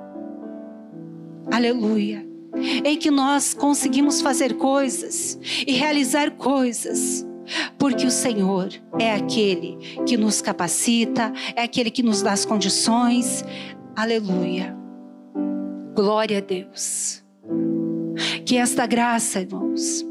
aleluia, 1.50 2.26
em 2.84 2.96
que 2.96 3.10
nós 3.10 3.54
conseguimos 3.54 4.20
fazer 4.20 4.54
coisas 4.54 5.38
e 5.66 5.72
realizar 5.72 6.32
coisas, 6.32 7.26
porque 7.78 8.06
o 8.06 8.10
Senhor 8.10 8.68
é 8.98 9.14
aquele 9.14 9.76
que 10.06 10.16
nos 10.16 10.40
capacita, 10.40 11.32
é 11.54 11.62
aquele 11.62 11.90
que 11.90 12.02
nos 12.02 12.22
dá 12.22 12.32
as 12.32 12.44
condições, 12.44 13.44
aleluia. 13.94 14.76
Glória 15.94 16.38
a 16.38 16.40
Deus. 16.40 17.24
Que 18.44 18.56
esta 18.56 18.86
graça, 18.86 19.40
irmãos, 19.40 20.04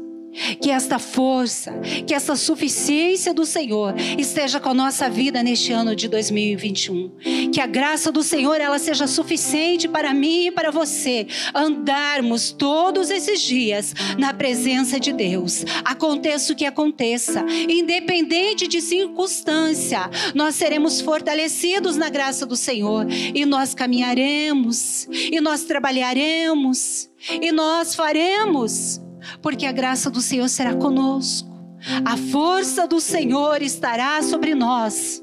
que 0.60 0.70
esta 0.70 0.98
força, 0.98 1.72
que 2.06 2.14
esta 2.14 2.36
suficiência 2.36 3.32
do 3.32 3.44
Senhor 3.44 3.94
esteja 4.18 4.60
com 4.60 4.70
a 4.70 4.74
nossa 4.74 5.08
vida 5.08 5.42
neste 5.42 5.72
ano 5.72 5.94
de 5.94 6.08
2021. 6.08 7.50
Que 7.52 7.60
a 7.60 7.66
graça 7.66 8.12
do 8.12 8.22
Senhor 8.22 8.60
ela 8.60 8.78
seja 8.78 9.06
suficiente 9.06 9.88
para 9.88 10.12
mim 10.12 10.46
e 10.46 10.50
para 10.50 10.70
você 10.70 11.26
andarmos 11.54 12.50
todos 12.52 13.10
esses 13.10 13.40
dias 13.40 13.94
na 14.18 14.32
presença 14.32 14.98
de 14.98 15.12
Deus. 15.12 15.64
Aconteça 15.84 16.52
o 16.52 16.56
que 16.56 16.64
aconteça, 16.64 17.44
independente 17.68 18.66
de 18.66 18.80
circunstância, 18.80 20.10
nós 20.34 20.54
seremos 20.54 21.00
fortalecidos 21.00 21.96
na 21.96 22.08
graça 22.08 22.46
do 22.46 22.56
Senhor 22.56 23.06
e 23.10 23.44
nós 23.44 23.74
caminharemos 23.74 25.08
e 25.10 25.40
nós 25.40 25.64
trabalharemos 25.64 27.08
e 27.40 27.50
nós 27.52 27.94
faremos 27.94 29.00
porque 29.40 29.66
a 29.66 29.72
graça 29.72 30.10
do 30.10 30.20
Senhor 30.20 30.48
será 30.48 30.74
conosco. 30.74 31.56
A 32.04 32.16
força 32.16 32.86
do 32.86 33.00
Senhor 33.00 33.62
estará 33.62 34.20
sobre 34.22 34.54
nós, 34.54 35.22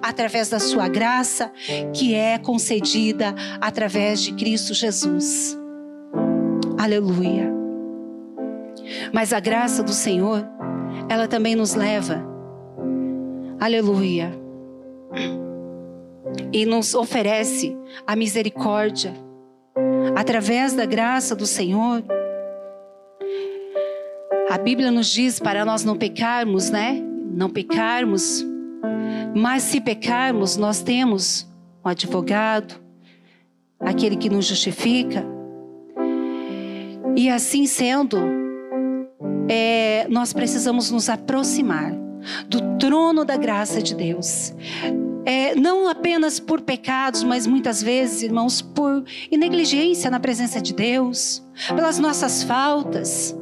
através 0.00 0.48
da 0.48 0.58
Sua 0.58 0.88
graça, 0.88 1.52
que 1.94 2.14
é 2.14 2.38
concedida 2.38 3.34
através 3.60 4.22
de 4.22 4.32
Cristo 4.34 4.72
Jesus. 4.72 5.58
Aleluia. 6.78 7.52
Mas 9.12 9.32
a 9.32 9.40
graça 9.40 9.82
do 9.82 9.92
Senhor, 9.92 10.46
ela 11.08 11.28
também 11.28 11.54
nos 11.54 11.74
leva, 11.74 12.24
aleluia, 13.58 14.32
e 16.52 16.64
nos 16.64 16.94
oferece 16.94 17.76
a 18.06 18.16
misericórdia. 18.16 19.12
Através 20.16 20.72
da 20.72 20.86
graça 20.86 21.34
do 21.34 21.46
Senhor, 21.46 22.02
a 24.50 24.58
Bíblia 24.58 24.90
nos 24.90 25.06
diz 25.06 25.38
para 25.38 25.64
nós 25.64 25.84
não 25.84 25.96
pecarmos, 25.96 26.70
né? 26.70 27.00
Não 27.32 27.48
pecarmos. 27.48 28.44
Mas 29.32 29.62
se 29.62 29.80
pecarmos, 29.80 30.56
nós 30.56 30.82
temos 30.82 31.48
um 31.84 31.88
advogado, 31.88 32.74
aquele 33.78 34.16
que 34.16 34.28
nos 34.28 34.46
justifica. 34.46 35.24
E 37.14 37.30
assim 37.30 37.64
sendo, 37.64 38.18
é, 39.48 40.08
nós 40.08 40.32
precisamos 40.32 40.90
nos 40.90 41.08
aproximar 41.08 41.92
do 42.48 42.76
trono 42.76 43.24
da 43.24 43.36
graça 43.36 43.80
de 43.80 43.94
Deus. 43.94 44.52
É, 45.24 45.54
não 45.54 45.86
apenas 45.86 46.40
por 46.40 46.60
pecados, 46.60 47.22
mas 47.22 47.46
muitas 47.46 47.80
vezes, 47.80 48.22
irmãos, 48.24 48.60
por 48.60 49.04
negligência 49.30 50.10
na 50.10 50.18
presença 50.18 50.60
de 50.60 50.74
Deus, 50.74 51.40
pelas 51.68 52.00
nossas 52.00 52.42
faltas, 52.42 53.38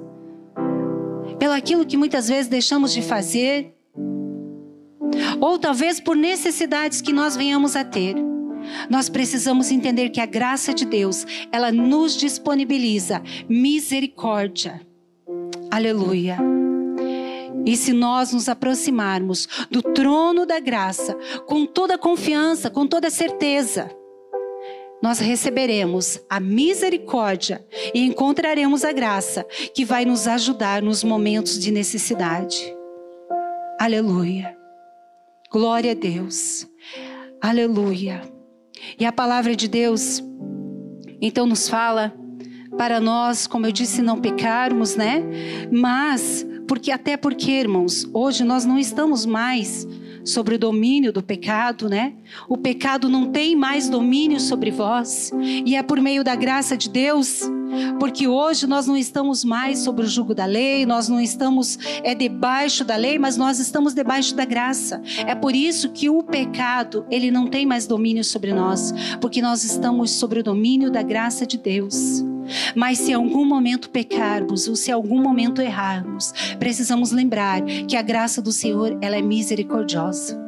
pelo 1.38 1.52
aquilo 1.52 1.86
que 1.86 1.96
muitas 1.96 2.28
vezes 2.28 2.48
deixamos 2.48 2.92
de 2.92 3.02
fazer, 3.02 3.74
ou 5.40 5.58
talvez 5.58 6.00
por 6.00 6.16
necessidades 6.16 7.00
que 7.00 7.12
nós 7.12 7.36
venhamos 7.36 7.76
a 7.76 7.84
ter. 7.84 8.16
Nós 8.90 9.08
precisamos 9.08 9.70
entender 9.70 10.10
que 10.10 10.20
a 10.20 10.26
graça 10.26 10.74
de 10.74 10.84
Deus, 10.84 11.24
ela 11.50 11.70
nos 11.72 12.16
disponibiliza 12.16 13.22
misericórdia. 13.48 14.80
Aleluia. 15.70 16.38
E 17.64 17.76
se 17.76 17.92
nós 17.92 18.32
nos 18.32 18.48
aproximarmos 18.48 19.46
do 19.70 19.82
trono 19.82 20.46
da 20.46 20.58
graça 20.58 21.14
com 21.46 21.66
toda 21.66 21.98
confiança, 21.98 22.70
com 22.70 22.86
toda 22.86 23.10
certeza, 23.10 23.90
nós 25.02 25.18
receberemos 25.18 26.20
a 26.28 26.40
misericórdia 26.40 27.64
e 27.94 28.04
encontraremos 28.04 28.84
a 28.84 28.92
graça 28.92 29.44
que 29.74 29.84
vai 29.84 30.04
nos 30.04 30.26
ajudar 30.26 30.82
nos 30.82 31.04
momentos 31.04 31.58
de 31.58 31.70
necessidade. 31.70 32.56
Aleluia. 33.80 34.56
Glória 35.50 35.92
a 35.92 35.94
Deus. 35.94 36.66
Aleluia. 37.40 38.22
E 38.98 39.04
a 39.06 39.12
palavra 39.12 39.54
de 39.54 39.68
Deus 39.68 40.22
então 41.20 41.46
nos 41.46 41.68
fala 41.68 42.12
para 42.76 43.00
nós, 43.00 43.46
como 43.46 43.66
eu 43.66 43.72
disse, 43.72 44.02
não 44.02 44.20
pecarmos, 44.20 44.94
né? 44.94 45.22
Mas 45.72 46.46
porque 46.66 46.92
até 46.92 47.16
porque, 47.16 47.50
irmãos, 47.50 48.08
hoje 48.12 48.44
nós 48.44 48.64
não 48.64 48.78
estamos 48.78 49.24
mais 49.24 49.86
sobre 50.28 50.56
o 50.56 50.58
domínio 50.58 51.12
do 51.12 51.22
pecado, 51.22 51.88
né? 51.88 52.12
O 52.48 52.56
pecado 52.56 53.08
não 53.08 53.30
tem 53.30 53.56
mais 53.56 53.88
domínio 53.88 54.38
sobre 54.38 54.70
vós, 54.70 55.32
e 55.64 55.74
é 55.74 55.82
por 55.82 56.00
meio 56.00 56.22
da 56.22 56.34
graça 56.34 56.76
de 56.76 56.90
Deus, 56.90 57.42
porque 57.98 58.28
hoje 58.28 58.66
nós 58.66 58.86
não 58.86 58.96
estamos 58.96 59.44
mais 59.44 59.80
sobre 59.80 60.04
o 60.04 60.08
jugo 60.08 60.34
da 60.34 60.44
lei, 60.44 60.84
nós 60.84 61.08
não 61.08 61.20
estamos 61.20 61.78
é 62.02 62.14
debaixo 62.14 62.84
da 62.84 62.96
lei, 62.96 63.18
mas 63.18 63.36
nós 63.36 63.58
estamos 63.58 63.94
debaixo 63.94 64.34
da 64.34 64.44
graça. 64.44 65.02
É 65.26 65.34
por 65.34 65.54
isso 65.54 65.90
que 65.90 66.10
o 66.10 66.22
pecado, 66.22 67.06
ele 67.10 67.30
não 67.30 67.46
tem 67.46 67.64
mais 67.64 67.86
domínio 67.86 68.24
sobre 68.24 68.52
nós, 68.52 68.92
porque 69.20 69.40
nós 69.40 69.64
estamos 69.64 70.10
sobre 70.10 70.40
o 70.40 70.44
domínio 70.44 70.90
da 70.90 71.02
graça 71.02 71.46
de 71.46 71.56
Deus. 71.56 72.22
Mas 72.74 72.98
se 72.98 73.12
em 73.12 73.14
algum 73.14 73.44
momento 73.44 73.90
pecarmos 73.90 74.68
ou 74.68 74.76
se 74.76 74.90
em 74.90 74.94
algum 74.94 75.20
momento 75.20 75.60
errarmos, 75.60 76.32
precisamos 76.58 77.12
lembrar 77.12 77.62
que 77.62 77.96
a 77.96 78.02
graça 78.02 78.40
do 78.40 78.52
Senhor, 78.52 78.98
ela 79.00 79.16
é 79.16 79.22
misericordiosa. 79.22 80.38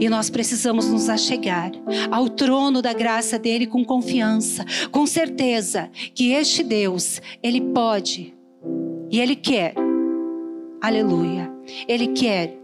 E 0.00 0.08
nós 0.08 0.28
precisamos 0.28 0.88
nos 0.88 1.08
achegar 1.08 1.72
ao 2.10 2.28
trono 2.28 2.82
da 2.82 2.92
graça 2.92 3.38
dele 3.38 3.66
com 3.66 3.84
confiança, 3.84 4.64
com 4.90 5.06
certeza 5.06 5.90
que 6.14 6.32
este 6.32 6.62
Deus, 6.62 7.20
ele 7.42 7.60
pode 7.60 8.34
e 9.10 9.20
ele 9.20 9.34
quer. 9.34 9.74
Aleluia. 10.82 11.50
Ele 11.88 12.08
quer 12.08 12.58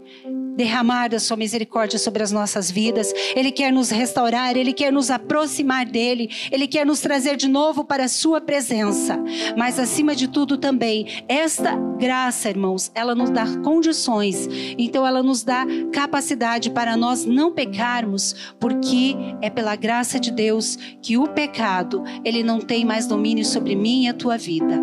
derramar 0.55 1.09
da 1.09 1.19
sua 1.19 1.37
misericórdia 1.37 1.97
sobre 1.97 2.23
as 2.23 2.31
nossas 2.31 2.69
vidas. 2.69 3.13
Ele 3.35 3.51
quer 3.51 3.71
nos 3.71 3.89
restaurar, 3.89 4.55
ele 4.55 4.73
quer 4.73 4.91
nos 4.91 5.09
aproximar 5.09 5.85
dele, 5.85 6.29
ele 6.51 6.67
quer 6.67 6.85
nos 6.85 6.99
trazer 6.99 7.35
de 7.35 7.47
novo 7.47 7.83
para 7.83 8.05
a 8.05 8.09
sua 8.09 8.41
presença. 8.41 9.19
Mas 9.57 9.79
acima 9.79 10.15
de 10.15 10.27
tudo 10.27 10.57
também, 10.57 11.07
esta 11.27 11.75
graça, 11.97 12.49
irmãos, 12.49 12.91
ela 12.93 13.15
nos 13.15 13.29
dá 13.29 13.45
condições. 13.63 14.47
Então 14.77 15.05
ela 15.05 15.23
nos 15.23 15.43
dá 15.43 15.65
capacidade 15.91 16.69
para 16.69 16.97
nós 16.97 17.25
não 17.25 17.51
pecarmos, 17.51 18.35
porque 18.59 19.15
é 19.41 19.49
pela 19.49 19.75
graça 19.75 20.19
de 20.19 20.31
Deus 20.31 20.77
que 21.01 21.17
o 21.17 21.27
pecado, 21.27 22.03
ele 22.23 22.43
não 22.43 22.59
tem 22.59 22.85
mais 22.85 23.07
domínio 23.07 23.45
sobre 23.45 23.75
mim 23.75 24.05
e 24.05 24.09
a 24.09 24.13
tua 24.13 24.37
vida. 24.37 24.81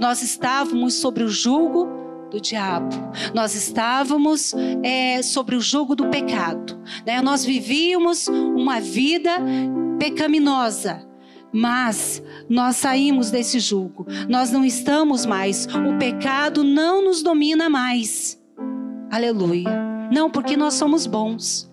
Nós 0.00 0.22
estávamos 0.22 0.94
sobre 0.94 1.22
o 1.22 1.28
julgo 1.28 2.05
do 2.36 2.40
diabo. 2.40 2.94
Nós 3.34 3.54
estávamos 3.54 4.54
é, 4.82 5.22
sobre 5.22 5.56
o 5.56 5.60
jugo 5.60 5.96
do 5.96 6.08
pecado. 6.08 6.78
Né? 7.06 7.20
Nós 7.22 7.44
vivíamos 7.44 8.28
uma 8.28 8.80
vida 8.80 9.30
pecaminosa. 9.98 11.06
Mas 11.52 12.22
nós 12.50 12.76
saímos 12.76 13.30
desse 13.30 13.58
jugo. 13.58 14.06
Nós 14.28 14.50
não 14.50 14.64
estamos 14.64 15.24
mais. 15.24 15.66
O 15.66 15.96
pecado 15.98 16.62
não 16.62 17.02
nos 17.02 17.22
domina 17.22 17.70
mais. 17.70 18.38
Aleluia. 19.10 19.70
Não 20.12 20.30
porque 20.30 20.56
nós 20.56 20.74
somos 20.74 21.06
bons. 21.06 21.65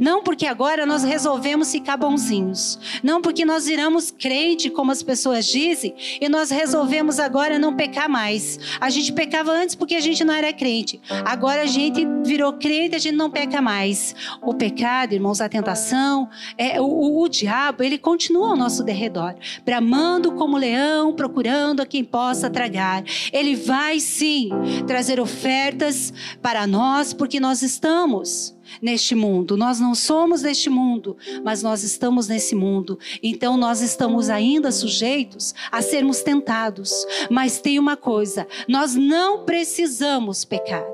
Não 0.00 0.22
porque 0.22 0.46
agora 0.46 0.86
nós 0.86 1.04
resolvemos 1.04 1.70
ficar 1.70 1.96
bonzinhos. 1.96 2.78
Não 3.02 3.20
porque 3.20 3.44
nós 3.44 3.66
viramos 3.66 4.10
crente, 4.10 4.70
como 4.70 4.90
as 4.90 5.02
pessoas 5.02 5.46
dizem, 5.46 5.94
e 6.20 6.28
nós 6.28 6.50
resolvemos 6.50 7.18
agora 7.18 7.58
não 7.58 7.76
pecar 7.76 8.08
mais. 8.08 8.58
A 8.80 8.88
gente 8.90 9.12
pecava 9.12 9.52
antes 9.52 9.74
porque 9.74 9.94
a 9.94 10.00
gente 10.00 10.24
não 10.24 10.34
era 10.34 10.52
crente. 10.52 11.00
Agora 11.24 11.62
a 11.62 11.66
gente 11.66 12.06
virou 12.24 12.54
crente, 12.54 12.96
a 12.96 12.98
gente 12.98 13.14
não 13.14 13.30
peca 13.30 13.60
mais. 13.60 14.14
O 14.42 14.54
pecado, 14.54 15.12
irmãos, 15.12 15.40
a 15.40 15.48
tentação, 15.48 16.28
é, 16.56 16.80
o, 16.80 17.20
o, 17.20 17.28
diabo, 17.28 17.82
ele 17.82 17.98
continua 17.98 18.50
ao 18.50 18.56
nosso 18.56 18.82
derredor, 18.82 19.34
bramando 19.64 20.32
como 20.32 20.56
leão, 20.56 21.14
procurando 21.14 21.80
a 21.80 21.86
quem 21.86 22.02
possa 22.02 22.48
tragar. 22.48 23.04
Ele 23.32 23.54
vai 23.54 24.00
sim 24.00 24.50
trazer 24.86 25.20
ofertas 25.20 26.12
para 26.40 26.66
nós, 26.66 27.12
porque 27.12 27.38
nós 27.38 27.62
estamos 27.62 28.55
neste 28.80 29.14
mundo. 29.14 29.56
Nós 29.56 29.80
não 29.80 29.94
somos 29.94 30.42
deste 30.42 30.68
mundo, 30.70 31.16
mas 31.44 31.62
nós 31.62 31.82
estamos 31.82 32.28
nesse 32.28 32.54
mundo. 32.54 32.98
Então 33.22 33.56
nós 33.56 33.80
estamos 33.80 34.30
ainda 34.30 34.70
sujeitos 34.72 35.54
a 35.70 35.82
sermos 35.82 36.22
tentados. 36.22 36.92
Mas 37.30 37.60
tem 37.60 37.78
uma 37.78 37.96
coisa: 37.96 38.46
nós 38.68 38.94
não 38.94 39.44
precisamos 39.44 40.44
pecar. 40.44 40.84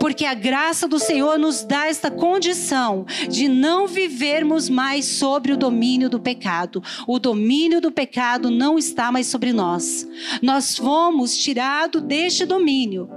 Porque 0.00 0.24
a 0.24 0.34
graça 0.34 0.88
do 0.88 0.98
Senhor 0.98 1.38
nos 1.38 1.62
dá 1.62 1.86
esta 1.86 2.10
condição 2.10 3.04
de 3.28 3.48
não 3.48 3.86
vivermos 3.86 4.68
mais 4.68 5.04
sobre 5.04 5.52
o 5.52 5.56
domínio 5.56 6.08
do 6.08 6.18
pecado. 6.18 6.82
O 7.06 7.18
domínio 7.18 7.80
do 7.80 7.92
pecado 7.92 8.50
não 8.50 8.78
está 8.78 9.12
mais 9.12 9.26
sobre 9.26 9.52
nós. 9.52 10.08
Nós 10.42 10.76
fomos 10.76 11.36
tirados 11.36 12.02
deste 12.02 12.46
domínio 12.46 13.10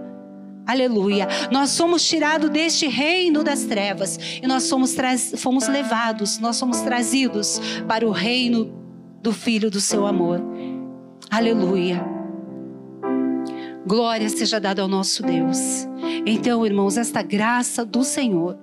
Aleluia. 0.66 1.28
Nós 1.52 1.72
somos 1.72 2.06
tirados 2.08 2.50
deste 2.50 2.88
reino 2.88 3.44
das 3.44 3.64
trevas 3.64 4.20
e 4.42 4.48
nós 4.48 4.64
somos 4.64 4.96
fomos 5.38 5.68
levados, 5.68 6.40
nós 6.40 6.56
somos 6.56 6.82
trazidos 6.82 7.60
para 7.88 8.08
o 8.08 8.12
reino 8.12 8.72
do 9.22 9.32
Filho 9.32 9.70
do 9.70 9.82
seu 9.82 10.06
amor. 10.06 10.42
Aleluia. 11.30 12.04
Glória 13.86 14.30
seja 14.30 14.60
dada 14.60 14.82
ao 14.82 14.88
nosso 14.88 15.24
Deus. 15.24 15.58
Então, 16.26 16.66
irmãos, 16.66 16.98
esta 16.98 17.22
graça 17.22 17.84
do 17.84 18.04
Senhor, 18.04 18.58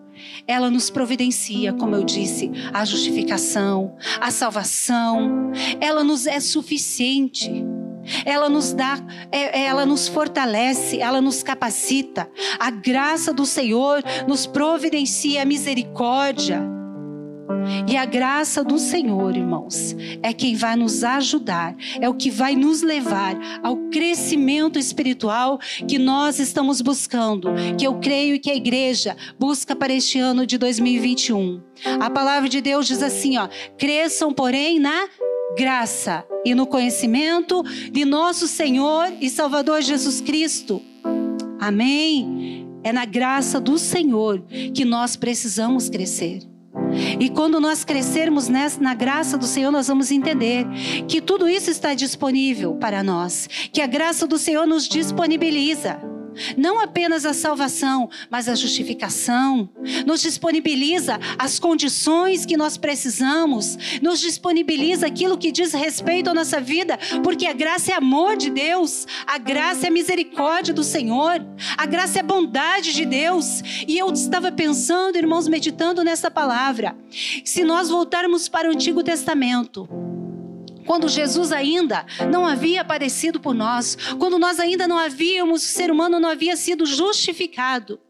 ela 0.47 0.71
nos 0.71 0.91
providencia, 0.91 1.73
como 1.73 1.95
eu 1.97 2.05
disse, 2.05 2.51
a 2.73 2.85
justificação, 2.85 3.97
a 4.21 4.31
salvação, 4.31 5.51
ela 5.81 6.05
nos 6.05 6.27
é 6.27 6.39
suficiente 6.41 7.65
ela 8.25 8.49
nos 8.49 8.73
dá, 8.73 8.99
é, 9.31 9.61
é, 9.61 9.65
ela 9.65 9.85
nos 9.87 10.09
fortalece, 10.09 11.01
ela 11.01 11.21
nos 11.21 11.43
capacita. 11.43 12.29
A 12.59 12.71
graça 12.71 13.33
do 13.33 13.47
Senhor 13.47 14.03
nos 14.27 14.47
providencia 14.47 15.43
a 15.43 15.45
misericórdia. 15.45 16.79
E 17.87 17.97
a 17.97 18.05
graça 18.05 18.63
do 18.63 18.79
Senhor, 18.79 19.37
irmãos, 19.37 19.97
é 20.23 20.33
quem 20.33 20.55
vai 20.55 20.77
nos 20.77 21.03
ajudar, 21.05 21.75
é 22.01 22.09
o 22.09 22.15
que 22.15 22.31
vai 22.31 22.55
nos 22.55 22.83
levar 22.83 23.37
ao 23.63 23.77
crescimento 23.91 24.79
espiritual 24.79 25.59
que 25.87 25.99
nós 25.99 26.39
estamos 26.39 26.81
buscando, 26.81 27.51
que 27.79 27.87
eu 27.87 27.99
creio 27.99 28.41
que 28.41 28.51
a 28.51 28.55
igreja 28.55 29.17
busca 29.39 29.75
para 29.75 29.93
este 29.93 30.19
ano 30.19 30.47
de 30.47 30.59
2021. 30.59 31.63
A 32.01 32.11
palavra 32.11 32.49
de 32.49 32.61
Deus 32.61 32.87
diz 32.87 33.03
assim, 33.03 33.39
ó: 33.39 33.49
"Cresçam, 33.77 34.33
porém, 34.33 34.79
na 34.79 35.09
graça 35.57 36.25
e 36.45 36.55
no 36.55 36.67
conhecimento 36.67 37.63
de 37.91 38.05
nosso 38.05 38.47
Senhor 38.47 39.13
e 39.21 39.29
Salvador 39.31 39.83
Jesus 39.83 40.21
Cristo. 40.21 40.83
Amém? 41.59 42.67
É 42.83 42.93
na 42.93 43.05
graça 43.05 43.61
do 43.61 43.79
Senhor 43.79 44.43
que 44.75 44.85
nós 44.85 45.17
precisamos 45.17 45.89
crescer. 45.89 46.41
E 47.19 47.29
quando 47.29 47.61
nós 47.61 47.85
crescermos 47.85 48.49
nessa, 48.49 48.81
na 48.81 48.95
graça 48.95 49.37
do 49.37 49.47
Senhor, 49.47 49.71
nós 49.71 49.89
vamos 49.89 50.11
entender 50.11 50.67
que 51.07 51.21
tudo 51.21 51.49
isso 51.49 51.71
está 51.71 51.95
disponível 51.95 52.77
para 52.77 53.03
nós, 53.03 53.49
que 53.73 53.81
a 53.81 53.87
graça 53.87 54.27
do 54.27 54.39
Senhor 54.39 54.67
nos 54.67 54.89
disponibiliza. 54.89 55.99
Não 56.57 56.81
apenas 56.81 57.25
a 57.25 57.33
salvação, 57.33 58.09
mas 58.31 58.49
a 58.49 58.55
justificação. 58.55 59.69
Nos 60.07 60.21
disponibiliza 60.21 61.19
as 61.39 61.59
condições 61.59 62.45
que 62.45 62.57
nós 62.57 62.77
precisamos, 62.77 63.79
nos 64.03 64.21
disponibiliza 64.21 65.07
aquilo 65.07 65.39
que 65.39 65.53
diz 65.53 65.73
respeito 65.73 66.31
à 66.31 66.35
nossa 66.35 66.61
vida, 66.61 66.99
porque 67.23 67.47
a 67.47 67.53
graça 67.53 67.93
é 67.93 67.95
amor 67.95 68.37
de 68.37 68.51
Deus, 68.51 69.07
a 69.27 69.39
graça 69.39 69.87
é 69.87 69.91
misericórdia 69.91 70.75
do 70.75 70.85
Senhor, 70.85 71.45
a 71.77 71.87
graça 71.87 72.21
é 72.21 72.23
bondade 72.23 72.93
de 72.93 73.05
Deus. 73.05 73.63
E 73.87 73.99
eu 73.99 74.13
estava 74.13 74.51
pensando, 74.53 75.17
irmãos, 75.17 75.49
meditando 75.49 76.05
nessa 76.05 76.31
palavra. 76.31 76.97
Se 77.45 77.65
nós 77.65 77.89
voltarmos 77.89 78.49
para 78.49 78.69
o 78.69 78.73
Antigo 78.73 79.03
Testamento, 79.03 79.89
quando 80.89 81.07
Jesus 81.07 81.53
ainda 81.53 82.07
não 82.31 82.47
havia 82.47 82.81
aparecido 82.81 83.39
por 83.39 83.53
nós, 83.53 83.95
quando 84.19 84.39
nós 84.39 84.59
ainda 84.59 84.89
não 84.89 84.97
havíamos, 84.97 85.63
o 85.63 85.67
ser 85.67 85.91
humano 85.91 86.19
não 86.19 86.31
havia 86.31 86.57
sido 86.57 86.87
justificado. 86.87 88.01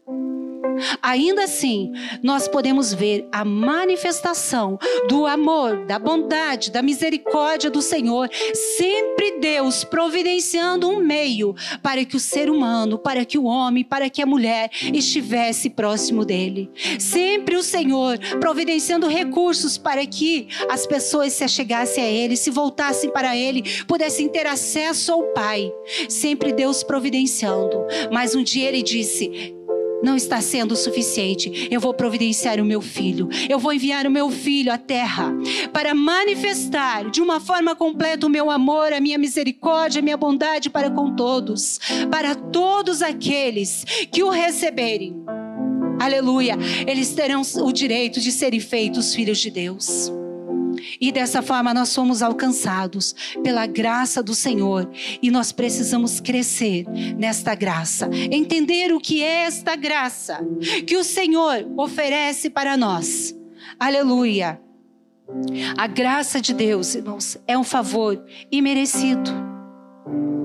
Ainda 1.01 1.43
assim, 1.43 1.91
nós 2.23 2.47
podemos 2.47 2.93
ver 2.93 3.27
a 3.31 3.43
manifestação 3.43 4.77
do 5.07 5.25
amor, 5.25 5.85
da 5.85 5.97
bondade, 5.99 6.71
da 6.71 6.81
misericórdia 6.81 7.69
do 7.69 7.81
Senhor, 7.81 8.29
sempre 8.77 9.39
Deus 9.39 9.83
providenciando 9.83 10.89
um 10.89 10.99
meio 10.99 11.55
para 11.81 12.03
que 12.05 12.15
o 12.15 12.19
ser 12.19 12.49
humano, 12.49 12.97
para 12.97 13.25
que 13.25 13.37
o 13.37 13.45
homem, 13.45 13.83
para 13.83 14.09
que 14.09 14.21
a 14.21 14.25
mulher 14.25 14.69
estivesse 14.93 15.69
próximo 15.69 16.25
dele. 16.25 16.69
Sempre 16.99 17.55
o 17.55 17.63
Senhor 17.63 18.17
providenciando 18.39 19.07
recursos 19.07 19.77
para 19.77 20.05
que 20.05 20.47
as 20.69 20.85
pessoas 20.85 21.33
se 21.33 21.43
achegassem 21.43 22.03
a 22.03 22.07
ele, 22.07 22.35
se 22.35 22.49
voltassem 22.49 23.09
para 23.09 23.35
ele, 23.35 23.63
pudessem 23.85 24.27
ter 24.27 24.47
acesso 24.47 25.11
ao 25.11 25.23
Pai. 25.33 25.71
Sempre 26.07 26.53
Deus 26.53 26.83
providenciando. 26.83 27.85
Mas 28.11 28.35
um 28.35 28.43
dia 28.43 28.67
ele 28.67 28.81
disse: 28.81 29.55
não 30.03 30.15
está 30.15 30.41
sendo 30.41 30.73
o 30.73 30.77
suficiente. 30.77 31.67
Eu 31.71 31.79
vou 31.79 31.93
providenciar 31.93 32.59
o 32.59 32.65
meu 32.65 32.81
filho. 32.81 33.29
Eu 33.49 33.59
vou 33.59 33.73
enviar 33.73 34.05
o 34.05 34.11
meu 34.11 34.29
filho 34.29 34.71
à 34.71 34.77
terra 34.77 35.33
para 35.71 35.93
manifestar 35.93 37.09
de 37.09 37.21
uma 37.21 37.39
forma 37.39 37.75
completa 37.75 38.25
o 38.25 38.29
meu 38.29 38.49
amor, 38.49 38.93
a 38.93 38.99
minha 38.99 39.17
misericórdia, 39.17 39.99
a 39.99 40.03
minha 40.03 40.17
bondade 40.17 40.69
para 40.69 40.89
com 40.89 41.15
todos, 41.15 41.79
para 42.09 42.35
todos 42.35 43.01
aqueles 43.01 43.85
que 44.11 44.23
o 44.23 44.29
receberem. 44.29 45.15
Aleluia. 45.99 46.57
Eles 46.87 47.13
terão 47.13 47.41
o 47.41 47.71
direito 47.71 48.19
de 48.19 48.31
serem 48.31 48.59
feitos 48.59 49.13
filhos 49.13 49.39
de 49.39 49.51
Deus. 49.51 50.18
E 50.99 51.11
dessa 51.11 51.41
forma 51.41 51.73
nós 51.73 51.89
somos 51.89 52.21
alcançados 52.21 53.15
pela 53.41 53.65
graça 53.65 54.21
do 54.21 54.35
Senhor 54.35 54.89
e 55.21 55.31
nós 55.31 55.51
precisamos 55.51 56.19
crescer 56.19 56.85
nesta 57.17 57.55
graça, 57.55 58.09
entender 58.31 58.93
o 58.93 58.99
que 58.99 59.23
é 59.23 59.45
esta 59.45 59.75
graça 59.75 60.45
que 60.85 60.97
o 60.97 61.03
Senhor 61.03 61.65
oferece 61.77 62.49
para 62.49 62.75
nós. 62.75 63.35
Aleluia. 63.79 64.59
A 65.77 65.87
graça 65.87 66.41
de 66.41 66.53
Deus, 66.53 66.95
irmãos, 66.95 67.37
é 67.47 67.57
um 67.57 67.63
favor 67.63 68.23
imerecido. 68.51 69.31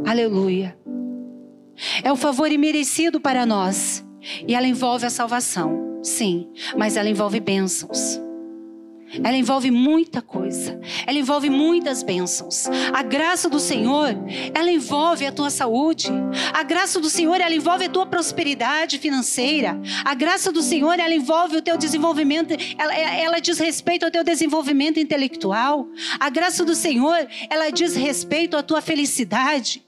Aleluia. 0.07 0.79
É 2.03 2.13
um 2.13 2.17
favor 2.17 2.51
imerecido 2.53 3.21
para 3.21 3.45
nós. 3.47 4.05
E 4.47 4.55
ela 4.55 4.67
envolve 4.67 5.05
a 5.05 5.11
salvação, 5.11 6.01
sim, 6.03 6.51
mas 6.79 6.97
ela 6.97 7.11
envolve 7.11 7.41
bênçãos. 7.41 8.24
Ela 9.23 9.37
envolve 9.37 9.71
muita 9.71 10.21
coisa. 10.21 10.81
Ela 11.07 11.19
envolve 11.19 11.51
muitas 11.51 12.03
bênçãos. 12.03 12.67
A 12.93 13.03
graça 13.03 13.49
do 13.49 13.61
Senhor, 13.61 14.17
ela 14.55 14.71
envolve 14.71 15.27
a 15.27 15.33
tua 15.33 15.51
saúde. 15.51 16.09
A 16.53 16.63
graça 16.63 17.01
do 17.01 17.09
Senhor, 17.09 17.41
ela 17.41 17.55
envolve 17.55 17.85
a 17.85 17.89
tua 17.89 18.07
prosperidade 18.07 18.99
financeira. 18.99 19.81
A 20.05 20.15
graça 20.15 20.51
do 20.51 20.63
Senhor, 20.63 20.99
ela 20.99 21.15
envolve 21.15 21.57
o 21.57 21.63
teu 21.63 21.77
desenvolvimento, 21.77 22.55
ela, 22.79 22.95
ela 22.95 23.39
diz 23.39 23.59
respeito 23.59 24.05
ao 24.05 24.11
teu 24.11 24.25
desenvolvimento 24.25 24.99
intelectual. 24.99 25.89
A 26.19 26.31
graça 26.31 26.65
do 26.65 26.75
Senhor, 26.75 27.27
ela 27.51 27.71
diz 27.71 27.95
respeito 27.95 28.57
à 28.57 28.63
tua 28.63 28.81
felicidade. 28.81 29.85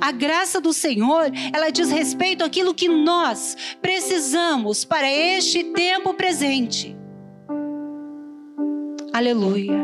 A 0.00 0.12
graça 0.12 0.60
do 0.60 0.72
Senhor, 0.72 1.30
ela 1.52 1.70
diz 1.70 1.90
respeito 1.90 2.44
àquilo 2.44 2.74
que 2.74 2.88
nós 2.88 3.56
precisamos 3.80 4.84
para 4.84 5.10
este 5.10 5.64
tempo 5.64 6.14
presente. 6.14 6.96
Aleluia. 9.16 9.82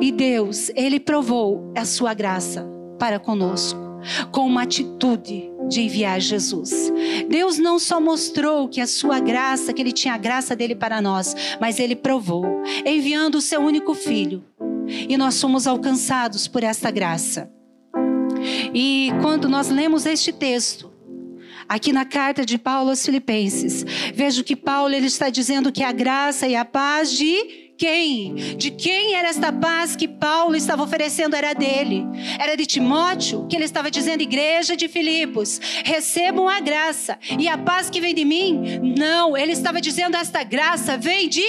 E 0.00 0.10
Deus, 0.10 0.70
Ele 0.74 0.98
provou 0.98 1.70
a 1.76 1.84
sua 1.84 2.14
graça 2.14 2.66
para 2.98 3.18
conosco, 3.18 3.78
com 4.30 4.46
uma 4.46 4.62
atitude 4.62 5.52
de 5.68 5.82
enviar 5.82 6.18
Jesus. 6.18 6.90
Deus 7.28 7.58
não 7.58 7.78
só 7.78 8.00
mostrou 8.00 8.66
que 8.66 8.80
a 8.80 8.86
sua 8.86 9.20
graça, 9.20 9.74
que 9.74 9.82
Ele 9.82 9.92
tinha 9.92 10.14
a 10.14 10.18
graça 10.18 10.56
dele 10.56 10.74
para 10.74 11.02
nós, 11.02 11.36
mas 11.60 11.78
Ele 11.78 11.94
provou, 11.94 12.46
enviando 12.86 13.34
o 13.34 13.42
seu 13.42 13.60
único 13.60 13.92
filho. 13.92 14.42
E 14.88 15.14
nós 15.18 15.34
somos 15.34 15.66
alcançados 15.66 16.48
por 16.48 16.64
esta 16.64 16.90
graça. 16.90 17.52
E 18.72 19.10
quando 19.20 19.46
nós 19.46 19.68
lemos 19.68 20.06
este 20.06 20.32
texto, 20.32 20.90
aqui 21.72 21.90
na 21.90 22.04
carta 22.04 22.44
de 22.44 22.58
Paulo 22.58 22.90
aos 22.90 23.04
Filipenses, 23.04 23.82
vejo 24.14 24.44
que 24.44 24.54
Paulo 24.54 24.94
ele 24.94 25.06
está 25.06 25.30
dizendo 25.30 25.72
que 25.72 25.82
a 25.82 25.90
graça 25.90 26.46
e 26.46 26.54
a 26.54 26.66
paz 26.66 27.10
de 27.10 27.62
quem? 27.78 28.34
De 28.56 28.70
quem 28.70 29.14
era 29.14 29.28
esta 29.28 29.50
paz 29.50 29.96
que 29.96 30.06
Paulo 30.06 30.54
estava 30.54 30.82
oferecendo? 30.82 31.34
Era 31.34 31.54
dele. 31.54 32.04
Era 32.38 32.56
de 32.56 32.66
Timóteo, 32.66 33.46
que 33.48 33.56
ele 33.56 33.64
estava 33.64 33.90
dizendo, 33.90 34.22
igreja 34.22 34.76
de 34.76 34.86
Filipos, 34.86 35.58
recebam 35.82 36.46
a 36.46 36.60
graça. 36.60 37.18
E 37.38 37.48
a 37.48 37.56
paz 37.56 37.88
que 37.88 38.00
vem 38.00 38.14
de 38.14 38.24
mim? 38.24 38.60
Não, 38.96 39.36
ele 39.36 39.52
estava 39.52 39.80
dizendo, 39.80 40.16
esta 40.16 40.44
graça 40.44 40.96
vem 40.96 41.28
de 41.28 41.42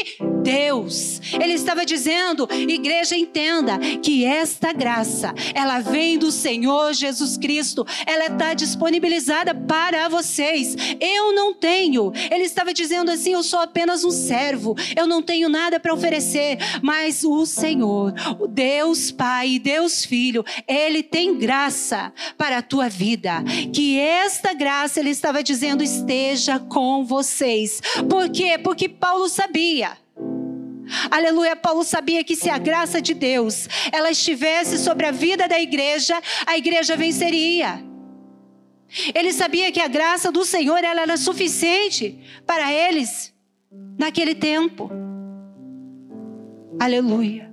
Deus. 0.43 1.21
Ele 1.33 1.53
estava 1.53 1.85
dizendo, 1.85 2.47
igreja, 2.51 3.15
entenda 3.15 3.79
que 4.01 4.25
esta 4.25 4.71
graça, 4.71 5.33
ela 5.53 5.79
vem 5.79 6.17
do 6.17 6.31
Senhor 6.31 6.93
Jesus 6.93 7.37
Cristo. 7.37 7.85
Ela 8.05 8.27
está 8.27 8.53
disponibilizada 8.53 9.55
para 9.55 10.09
vocês. 10.09 10.75
Eu 10.99 11.33
não 11.33 11.53
tenho. 11.53 12.11
Ele 12.29 12.43
estava 12.43 12.73
dizendo 12.73 13.09
assim, 13.09 13.33
eu 13.33 13.43
sou 13.43 13.59
apenas 13.59 14.03
um 14.03 14.11
servo. 14.11 14.75
Eu 14.95 15.07
não 15.07 15.21
tenho 15.21 15.49
nada 15.49 15.79
para 15.79 15.93
oferecer 15.93 16.57
mas 16.81 17.23
o 17.23 17.45
Senhor, 17.45 18.13
o 18.39 18.47
Deus 18.47 19.11
Pai 19.11 19.59
Deus 19.59 20.03
Filho, 20.03 20.43
Ele 20.67 21.01
tem 21.01 21.37
graça 21.37 22.11
para 22.37 22.57
a 22.57 22.61
tua 22.61 22.89
vida. 22.89 23.43
Que 23.73 23.97
esta 23.99 24.53
graça, 24.53 24.99
Ele 24.99 25.09
estava 25.09 25.41
dizendo, 25.41 25.83
esteja 25.83 26.59
com 26.59 27.05
vocês. 27.05 27.81
Por 28.09 28.29
quê? 28.29 28.57
Porque 28.57 28.89
Paulo 28.89 29.29
sabia. 29.29 30.02
Aleluia, 31.09 31.55
Paulo 31.55 31.83
sabia 31.83 32.23
que 32.23 32.35
se 32.35 32.49
a 32.49 32.57
graça 32.57 33.01
de 33.01 33.13
Deus 33.13 33.67
ela 33.91 34.11
estivesse 34.11 34.77
sobre 34.77 35.05
a 35.05 35.11
vida 35.11 35.47
da 35.47 35.59
igreja, 35.59 36.21
a 36.45 36.57
igreja 36.57 36.95
venceria. 36.95 37.83
Ele 39.13 39.33
sabia 39.33 39.71
que 39.71 39.79
a 39.79 39.87
graça 39.87 40.31
do 40.31 40.45
Senhor 40.45 40.83
ela 40.83 41.01
era 41.01 41.17
suficiente 41.17 42.19
para 42.45 42.71
eles 42.71 43.33
naquele 43.97 44.35
tempo. 44.35 44.91
Aleluia. 46.79 47.51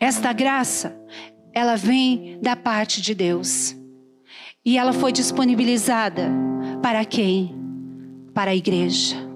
Esta 0.00 0.32
graça, 0.32 1.00
ela 1.52 1.76
vem 1.76 2.38
da 2.42 2.56
parte 2.56 3.00
de 3.00 3.14
Deus. 3.14 3.76
E 4.64 4.76
ela 4.76 4.92
foi 4.92 5.12
disponibilizada 5.12 6.30
para 6.82 7.04
quem? 7.04 7.54
Para 8.34 8.50
a 8.50 8.56
igreja. 8.56 9.27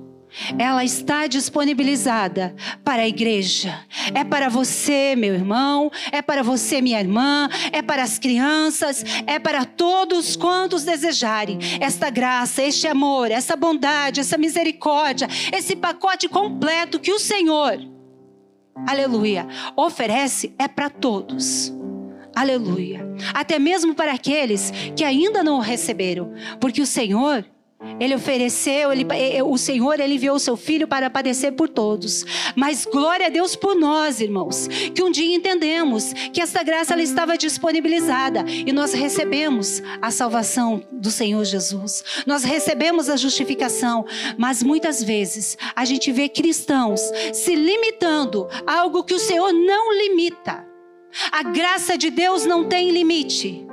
Ela 0.59 0.85
está 0.85 1.27
disponibilizada 1.27 2.55
para 2.85 3.03
a 3.03 3.09
igreja. 3.09 3.79
É 4.14 4.25
para 4.25 4.49
você, 4.49 5.14
meu 5.16 5.35
irmão, 5.35 5.90
é 6.11 6.23
para 6.23 6.42
você, 6.42 6.81
minha 6.81 7.01
irmã, 7.01 7.49
é 7.71 7.83
para 7.83 8.03
as 8.03 8.18
crianças, 8.18 9.05
é 9.27 9.38
para 9.38 9.64
todos 9.64 10.37
quantos 10.37 10.85
desejarem 10.85 11.59
esta 11.81 12.11
graça, 12.11 12.62
este 12.62 12.87
amor, 12.87 13.31
essa 13.31 13.57
bondade, 13.57 14.21
essa 14.21 14.38
misericórdia, 14.38 15.29
esse 15.53 15.77
pacote 15.77 16.29
completo 16.29 16.99
que 16.99 17.12
o 17.12 17.18
Senhor, 17.18 17.79
aleluia, 18.87 19.47
oferece 19.77 20.55
é 20.59 20.68
para 20.68 20.88
todos. 20.88 21.73
Aleluia. 22.35 23.07
Até 23.35 23.59
mesmo 23.59 23.95
para 23.95 24.12
aqueles 24.12 24.73
que 24.97 25.05
ainda 25.05 25.45
não 25.45 25.59
o 25.59 25.61
receberam, 25.61 26.33
porque 26.59 26.81
o 26.81 26.87
Senhor 26.87 27.45
ele 27.99 28.14
ofereceu, 28.14 28.93
ele, 28.93 29.07
o 29.45 29.57
Senhor, 29.57 29.99
ele 30.01 30.14
enviou 30.14 30.37
o 30.37 30.41
seu 30.41 30.57
filho 30.57 30.87
para 30.87 31.11
padecer 31.11 31.53
por 31.53 31.68
todos. 31.68 32.24
Mas 32.57 32.85
glória 32.85 33.26
a 33.26 33.30
Deus 33.30 33.57
por 33.57 33.74
nós, 33.74 34.20
irmãos, 34.20 34.68
que 34.95 35.03
um 35.03 35.11
dia 35.11 35.35
entendemos 35.35 36.12
que 36.33 36.41
essa 36.41 36.62
graça 36.62 36.95
ela 36.95 37.03
estava 37.03 37.37
disponibilizada 37.37 38.45
e 38.49 38.72
nós 38.72 38.93
recebemos 38.93 39.83
a 40.01 40.11
salvação 40.11 40.83
do 40.93 41.11
Senhor 41.11 41.45
Jesus. 41.45 42.05
Nós 42.26 42.45
recebemos 42.45 43.09
a 43.09 43.16
justificação, 43.16 44.05
mas 44.37 44.62
muitas 44.62 45.03
vezes 45.03 45.57
a 45.74 45.85
gente 45.85 46.11
vê 46.12 46.28
cristãos 46.28 47.01
se 47.33 47.55
limitando 47.55 48.49
a 48.66 48.80
algo 48.80 49.05
que 49.05 49.14
o 49.14 49.18
Senhor 49.18 49.53
não 49.53 49.93
limita. 49.93 50.66
A 51.30 51.43
graça 51.43 51.97
de 51.97 52.11
Deus 52.11 52.47
não 52.47 52.64
tem 52.64 52.91
limite. 52.91 53.72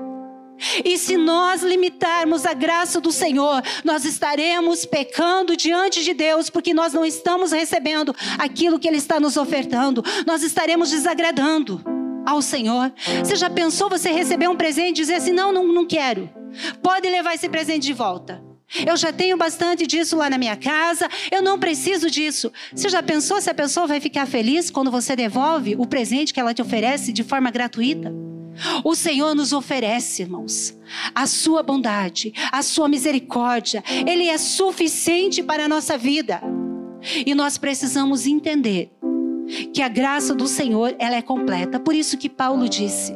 E 0.84 0.98
se 0.98 1.18
nós 1.18 1.64
limitarmos 1.64 2.46
a 2.46 2.54
graça 2.54 3.00
do 3.00 3.12
Senhor, 3.12 3.62
nós 3.84 4.06
estaremos 4.06 4.86
pecando 4.86 5.56
diante 5.56 6.04
de 6.04 6.14
Deus, 6.14 6.50
porque 6.50 6.74
nós 6.74 6.94
não 6.94 7.06
estamos 7.06 7.52
recebendo 7.52 8.16
aquilo 8.38 8.80
que 8.80 8.88
Ele 8.88 8.98
está 8.98 9.20
nos 9.20 9.38
ofertando, 9.38 10.04
nós 10.26 10.44
estaremos 10.44 10.90
desagradando 10.90 11.82
ao 12.26 12.42
Senhor. 12.42 12.92
Você 13.24 13.36
já 13.36 13.50
pensou 13.50 13.90
você 13.90 14.12
receber 14.12 14.48
um 14.48 14.56
presente 14.56 14.98
e 14.98 15.02
dizer 15.02 15.16
assim: 15.16 15.32
não, 15.32 15.52
não, 15.52 15.68
não 15.68 15.86
quero, 15.86 16.30
pode 16.82 17.10
levar 17.10 17.34
esse 17.34 17.50
presente 17.50 17.84
de 17.84 17.94
volta? 17.94 18.44
Eu 18.86 18.96
já 18.96 19.12
tenho 19.12 19.36
bastante 19.36 19.88
disso 19.88 20.16
lá 20.16 20.30
na 20.30 20.38
minha 20.38 20.56
casa, 20.56 21.10
eu 21.32 21.42
não 21.42 21.58
preciso 21.58 22.10
disso. 22.10 22.52
Você 22.72 22.88
já 22.88 23.02
pensou 23.02 23.42
se 23.42 23.50
a 23.50 23.54
pessoa 23.54 23.88
vai 23.88 24.00
ficar 24.00 24.28
feliz 24.28 24.70
quando 24.70 24.92
você 24.92 25.16
devolve 25.16 25.76
o 25.76 25.88
presente 25.88 26.32
que 26.32 26.40
ela 26.40 26.54
te 26.54 26.62
oferece 26.62 27.12
de 27.12 27.24
forma 27.24 27.50
gratuita? 27.50 28.14
O 28.84 28.96
Senhor 28.96 29.36
nos 29.36 29.54
oferece, 29.54 30.22
irmãos, 30.22 30.78
a 31.14 31.28
sua 31.28 31.64
bondade, 31.64 32.34
a 32.52 32.62
sua 32.62 32.88
misericórdia. 32.88 33.84
Ele 34.08 34.28
é 34.28 34.38
suficiente 34.38 35.44
para 35.44 35.66
a 35.66 35.70
nossa 35.70 35.98
vida. 35.98 36.42
E 37.26 37.34
nós 37.34 37.58
precisamos 37.58 38.26
entender 38.26 38.92
que 39.74 39.82
a 39.82 39.88
graça 39.88 40.36
do 40.36 40.48
Senhor, 40.48 40.96
ela 41.00 41.16
é 41.16 41.22
completa. 41.22 41.80
Por 41.80 41.96
isso 41.96 42.18
que 42.18 42.30
Paulo 42.30 42.68
disse: 42.68 43.14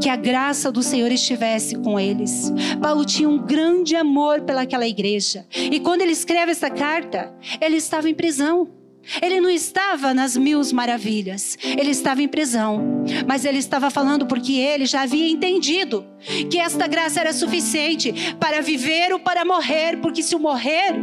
que 0.00 0.08
a 0.08 0.16
graça 0.16 0.70
do 0.70 0.82
Senhor 0.82 1.10
estivesse 1.10 1.76
com 1.76 1.98
eles. 1.98 2.52
Paulo 2.80 3.04
tinha 3.04 3.28
um 3.28 3.38
grande 3.38 3.94
amor 3.94 4.42
pelaquela 4.42 4.86
igreja. 4.86 5.46
E 5.52 5.78
quando 5.80 6.02
ele 6.02 6.12
escreve 6.12 6.52
essa 6.52 6.70
carta, 6.70 7.32
ele 7.60 7.76
estava 7.76 8.08
em 8.08 8.14
prisão. 8.14 8.81
Ele 9.20 9.40
não 9.40 9.50
estava 9.50 10.14
nas 10.14 10.36
mil 10.36 10.60
maravilhas, 10.72 11.58
ele 11.62 11.90
estava 11.90 12.22
em 12.22 12.28
prisão, 12.28 13.04
mas 13.26 13.44
ele 13.44 13.58
estava 13.58 13.90
falando 13.90 14.26
porque 14.26 14.52
ele 14.54 14.86
já 14.86 15.02
havia 15.02 15.28
entendido 15.28 16.04
que 16.50 16.58
esta 16.58 16.86
graça 16.86 17.20
era 17.20 17.32
suficiente 17.32 18.14
para 18.38 18.60
viver 18.60 19.12
ou 19.12 19.18
para 19.18 19.44
morrer, 19.44 19.98
porque 20.00 20.22
se 20.22 20.34
o 20.34 20.38
morrer, 20.38 20.94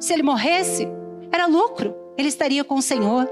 se 0.00 0.12
ele 0.12 0.22
morresse, 0.22 0.88
era 1.30 1.46
lucro, 1.46 1.94
ele 2.18 2.28
estaria 2.28 2.64
com 2.64 2.76
o 2.76 2.82
Senhor. 2.82 3.28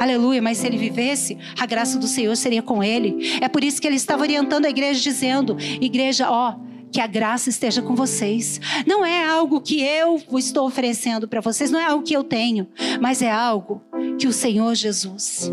Aleluia, 0.00 0.42
mas 0.42 0.58
se 0.58 0.66
ele 0.66 0.76
vivesse, 0.76 1.38
a 1.56 1.64
graça 1.64 1.96
do 1.96 2.08
Senhor 2.08 2.36
seria 2.36 2.60
com 2.60 2.82
ele. 2.82 3.38
É 3.40 3.48
por 3.48 3.62
isso 3.62 3.80
que 3.80 3.86
ele 3.86 3.94
estava 3.94 4.22
orientando 4.22 4.64
a 4.64 4.68
igreja, 4.68 5.00
dizendo: 5.00 5.56
Igreja, 5.80 6.28
ó, 6.28 6.56
que 6.92 7.00
a 7.00 7.06
graça 7.06 7.48
esteja 7.48 7.80
com 7.80 7.94
vocês. 7.94 8.60
Não 8.86 9.04
é 9.04 9.26
algo 9.26 9.60
que 9.60 9.82
eu 9.82 10.22
estou 10.38 10.66
oferecendo 10.66 11.26
para 11.26 11.40
vocês, 11.40 11.70
não 11.70 11.80
é 11.80 11.86
algo 11.86 12.04
que 12.04 12.14
eu 12.14 12.22
tenho, 12.22 12.68
mas 13.00 13.22
é 13.22 13.30
algo 13.30 13.82
que 14.18 14.26
o 14.26 14.32
Senhor 14.32 14.74
Jesus, 14.74 15.50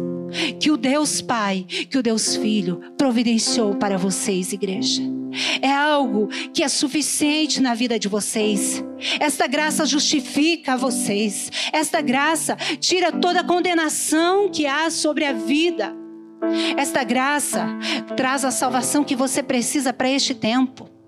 que 0.60 0.70
o 0.70 0.78
Deus 0.78 1.22
Pai, 1.22 1.66
que 1.90 1.98
o 1.98 2.04
Deus 2.04 2.36
Filho 2.36 2.82
providenciou 2.98 3.76
para 3.76 3.98
vocês, 3.98 4.52
igreja. 4.52 5.02
É 5.62 5.72
algo 5.72 6.28
que 6.54 6.64
é 6.64 6.68
suficiente 6.68 7.62
na 7.62 7.76
vida 7.76 8.00
de 8.00 8.08
vocês. 8.08 8.84
Esta 9.20 9.48
graça 9.48 9.86
justifica 9.86 10.76
vocês. 10.76 11.52
Esta 11.72 12.02
graça 12.02 12.56
tira 12.80 13.12
toda 13.12 13.42
a 13.42 13.44
condenação 13.44 14.50
que 14.50 14.66
há 14.66 14.90
sobre 14.90 15.26
a 15.26 15.34
vida. 15.34 15.96
Esta 16.78 17.04
graça 17.04 17.68
traz 18.18 18.44
a 18.44 18.52
salvação 18.52 19.04
que 19.04 19.16
você 19.16 19.44
precisa 19.44 19.94
para 19.94 20.10
este 20.10 20.34
tempo. 20.34 20.99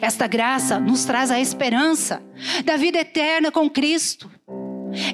Esta 0.00 0.26
graça 0.26 0.78
nos 0.78 1.04
traz 1.04 1.30
a 1.30 1.40
esperança 1.40 2.22
da 2.64 2.76
vida 2.76 2.98
eterna 2.98 3.50
com 3.50 3.68
Cristo. 3.70 4.30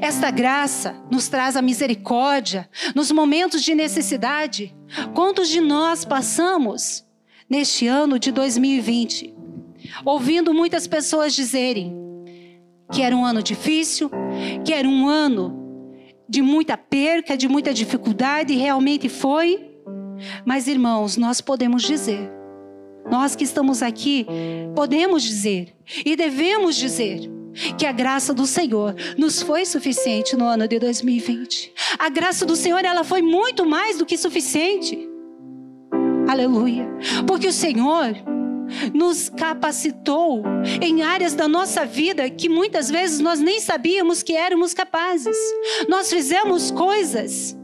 Esta 0.01 0.31
graça 0.31 0.95
nos 1.11 1.29
traz 1.29 1.57
a 1.57 1.63
misericórdia 1.63 2.69
nos 2.95 3.11
momentos 3.11 3.63
de 3.63 3.75
necessidade. 3.75 4.75
Quantos 5.15 5.49
de 5.49 5.61
nós 5.61 6.05
passamos 6.05 7.05
neste 7.49 7.87
ano 7.87 8.19
de 8.19 8.33
2020, 8.33 9.35
ouvindo 10.05 10.55
muitas 10.55 10.87
pessoas 10.87 11.35
dizerem 11.35 11.95
que 12.93 13.03
era 13.03 13.17
um 13.17 13.25
ano 13.25 13.43
difícil, 13.43 14.11
que 14.65 14.73
era 14.73 14.89
um 14.89 15.09
ano 15.09 15.65
de 16.29 16.41
muita 16.41 16.77
perca, 16.77 17.37
de 17.37 17.49
muita 17.49 17.75
dificuldade, 17.75 18.53
e 18.53 18.57
realmente 18.57 19.09
foi. 19.09 19.71
Mas, 20.45 20.69
irmãos, 20.69 21.17
nós 21.17 21.41
podemos 21.41 21.83
dizer, 21.83 22.31
nós 23.11 23.37
que 23.37 23.45
estamos 23.45 23.83
aqui, 23.83 24.27
podemos 24.75 25.23
dizer 25.23 25.75
e 26.05 26.17
devemos 26.17 26.77
dizer 26.77 27.31
que 27.79 27.87
a 27.87 27.93
graça 27.93 28.35
do 28.35 28.47
Senhor 28.47 28.95
nos 29.17 29.41
foi 29.41 29.65
suficiente 29.65 30.37
no 30.37 30.45
ano 30.45 30.67
de 30.67 30.79
2020. 30.79 31.73
A 31.99 32.09
graça 32.09 32.45
do 32.45 32.57
Senhor, 32.57 32.85
ela 32.85 33.05
foi 33.05 33.23
muito 33.23 33.65
mais 33.65 33.99
do 33.99 34.07
que 34.07 34.17
suficiente. 34.17 35.09
Aleluia. 36.29 36.89
Porque 37.27 37.47
o 37.47 37.53
Senhor 37.53 38.15
nos 38.93 39.29
capacitou 39.29 40.43
em 40.81 41.03
áreas 41.03 41.35
da 41.35 41.47
nossa 41.47 41.85
vida 41.85 42.29
que 42.31 42.49
muitas 42.49 42.91
vezes 42.91 43.21
nós 43.21 43.39
nem 43.39 43.61
sabíamos 43.61 44.23
que 44.23 44.35
éramos 44.35 44.75
capazes. 44.75 45.37
Nós 45.89 46.11
fizemos 46.11 46.71
coisas 46.71 47.57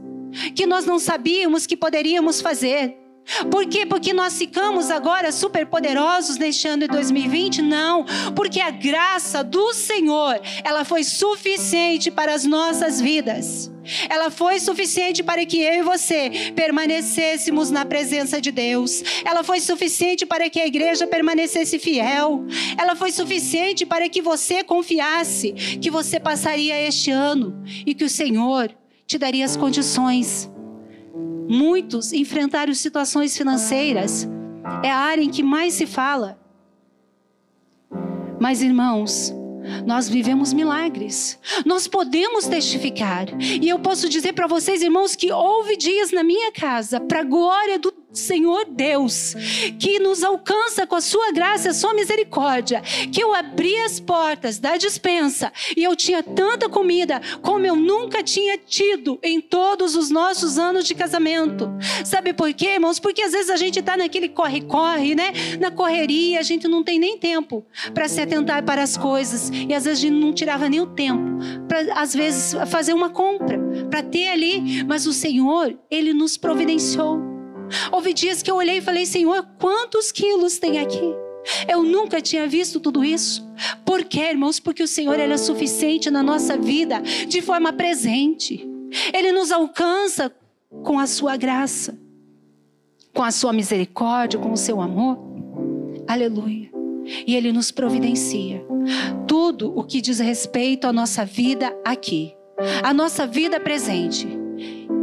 que 0.55 0.65
nós 0.65 0.85
não 0.85 0.99
sabíamos 0.99 1.65
que 1.65 1.75
poderíamos 1.75 2.39
fazer. 2.39 3.00
Por 3.49 3.65
quê? 3.67 3.85
Porque 3.85 4.13
nós 4.13 4.37
ficamos 4.37 4.89
agora 4.89 5.31
super 5.31 5.65
poderosos 5.65 6.37
neste 6.37 6.67
ano 6.67 6.81
de 6.81 6.87
2020? 6.87 7.61
Não, 7.61 8.05
porque 8.35 8.59
a 8.59 8.71
graça 8.71 9.43
do 9.43 9.73
Senhor, 9.73 10.39
ela 10.63 10.83
foi 10.83 11.03
suficiente 11.03 12.11
para 12.11 12.33
as 12.33 12.45
nossas 12.45 12.99
vidas. 12.99 13.71
Ela 14.09 14.29
foi 14.29 14.59
suficiente 14.59 15.23
para 15.23 15.45
que 15.45 15.59
eu 15.59 15.73
e 15.73 15.81
você 15.81 16.51
permanecêssemos 16.55 17.71
na 17.71 17.85
presença 17.85 18.39
de 18.39 18.51
Deus. 18.51 19.03
Ela 19.25 19.43
foi 19.43 19.59
suficiente 19.59 20.25
para 20.25 20.49
que 20.49 20.59
a 20.59 20.67
igreja 20.67 21.07
permanecesse 21.07 21.79
fiel. 21.79 22.45
Ela 22.77 22.95
foi 22.95 23.11
suficiente 23.11 23.85
para 23.85 24.07
que 24.07 24.21
você 24.21 24.63
confiasse 24.63 25.51
que 25.81 25.89
você 25.89 26.19
passaria 26.19 26.79
este 26.79 27.11
ano 27.11 27.63
e 27.85 27.93
que 27.95 28.03
o 28.03 28.09
Senhor 28.09 28.71
te 29.07 29.17
daria 29.17 29.43
as 29.43 29.57
condições 29.57 30.50
Muitos 31.51 32.13
enfrentaram 32.13 32.73
situações 32.73 33.35
financeiras. 33.35 34.25
É 34.81 34.89
a 34.89 34.97
área 34.97 35.21
em 35.21 35.29
que 35.29 35.43
mais 35.43 35.73
se 35.73 35.85
fala. 35.85 36.39
Mas, 38.39 38.61
irmãos, 38.61 39.33
nós 39.85 40.07
vivemos 40.07 40.53
milagres. 40.53 41.37
Nós 41.65 41.89
podemos 41.89 42.47
testificar. 42.47 43.27
E 43.37 43.67
eu 43.67 43.77
posso 43.79 44.07
dizer 44.07 44.31
para 44.31 44.47
vocês, 44.47 44.81
irmãos, 44.81 45.13
que 45.13 45.29
houve 45.29 45.75
dias 45.75 46.13
na 46.13 46.23
minha 46.23 46.53
casa, 46.53 47.01
para 47.01 47.19
a 47.19 47.25
glória 47.25 47.77
do 47.77 47.91
Senhor 48.13 48.65
Deus, 48.69 49.35
que 49.79 49.99
nos 49.99 50.23
alcança 50.23 50.85
com 50.85 50.95
a 50.95 51.01
sua 51.01 51.31
graça, 51.31 51.69
a 51.69 51.73
sua 51.73 51.93
misericórdia, 51.93 52.81
que 53.11 53.23
eu 53.23 53.33
abri 53.33 53.75
as 53.77 53.99
portas 53.99 54.59
da 54.59 54.77
dispensa 54.77 55.51
e 55.75 55.83
eu 55.83 55.95
tinha 55.95 56.21
tanta 56.21 56.67
comida 56.67 57.21
como 57.41 57.65
eu 57.65 57.75
nunca 57.75 58.23
tinha 58.23 58.57
tido 58.57 59.17
em 59.23 59.39
todos 59.39 59.95
os 59.95 60.09
nossos 60.09 60.57
anos 60.57 60.85
de 60.85 60.93
casamento. 60.93 61.69
Sabe 62.03 62.33
por 62.33 62.53
quê, 62.53 62.73
irmãos? 62.73 62.99
Porque 62.99 63.21
às 63.21 63.31
vezes 63.31 63.49
a 63.49 63.57
gente 63.57 63.79
está 63.79 63.95
naquele 63.95 64.29
corre-corre, 64.29 65.15
né? 65.15 65.31
Na 65.59 65.71
correria, 65.71 66.39
a 66.39 66.43
gente 66.43 66.67
não 66.67 66.83
tem 66.83 66.99
nem 66.99 67.17
tempo 67.17 67.65
para 67.93 68.07
se 68.07 68.19
atentar 68.19 68.63
para 68.63 68.83
as 68.83 68.97
coisas 68.97 69.49
e 69.49 69.73
às 69.73 69.85
vezes 69.85 69.99
a 69.99 70.01
gente 70.01 70.19
não 70.19 70.33
tirava 70.33 70.67
nem 70.67 70.81
o 70.81 70.87
tempo 70.87 71.31
para 71.67 72.01
às 72.01 72.13
vezes 72.13 72.53
fazer 72.67 72.93
uma 72.93 73.09
compra, 73.09 73.59
para 73.89 74.03
ter 74.03 74.29
ali, 74.29 74.83
mas 74.83 75.05
o 75.05 75.13
Senhor, 75.13 75.77
ele 75.89 76.13
nos 76.13 76.37
providenciou. 76.37 77.30
Houve 77.91 78.13
dias 78.13 78.41
que 78.41 78.49
eu 78.49 78.55
olhei 78.55 78.77
e 78.77 78.81
falei: 78.81 79.05
Senhor, 79.05 79.45
quantos 79.59 80.11
quilos 80.11 80.57
tem 80.57 80.79
aqui? 80.79 81.13
Eu 81.67 81.83
nunca 81.83 82.21
tinha 82.21 82.47
visto 82.47 82.79
tudo 82.79 83.03
isso. 83.03 83.45
Por 83.85 84.03
quê, 84.03 84.29
irmãos? 84.29 84.59
Porque 84.59 84.83
o 84.83 84.87
Senhor 84.87 85.19
ele 85.19 85.33
é 85.33 85.37
suficiente 85.37 86.09
na 86.09 86.21
nossa 86.21 86.57
vida 86.57 87.01
de 87.27 87.41
forma 87.41 87.73
presente. 87.73 88.67
Ele 89.13 89.31
nos 89.31 89.51
alcança 89.51 90.31
com 90.83 90.99
a 90.99 91.07
sua 91.07 91.35
graça, 91.37 91.97
com 93.13 93.23
a 93.23 93.31
sua 93.31 93.53
misericórdia, 93.53 94.39
com 94.39 94.51
o 94.51 94.57
seu 94.57 94.81
amor. 94.81 95.17
Aleluia. 96.07 96.69
E 97.25 97.35
ele 97.35 97.51
nos 97.51 97.71
providencia 97.71 98.63
tudo 99.27 99.77
o 99.77 99.83
que 99.83 100.01
diz 100.01 100.19
respeito 100.19 100.85
à 100.85 100.93
nossa 100.93 101.25
vida 101.25 101.75
aqui, 101.83 102.33
a 102.83 102.93
nossa 102.93 103.25
vida 103.25 103.59
presente 103.59 104.27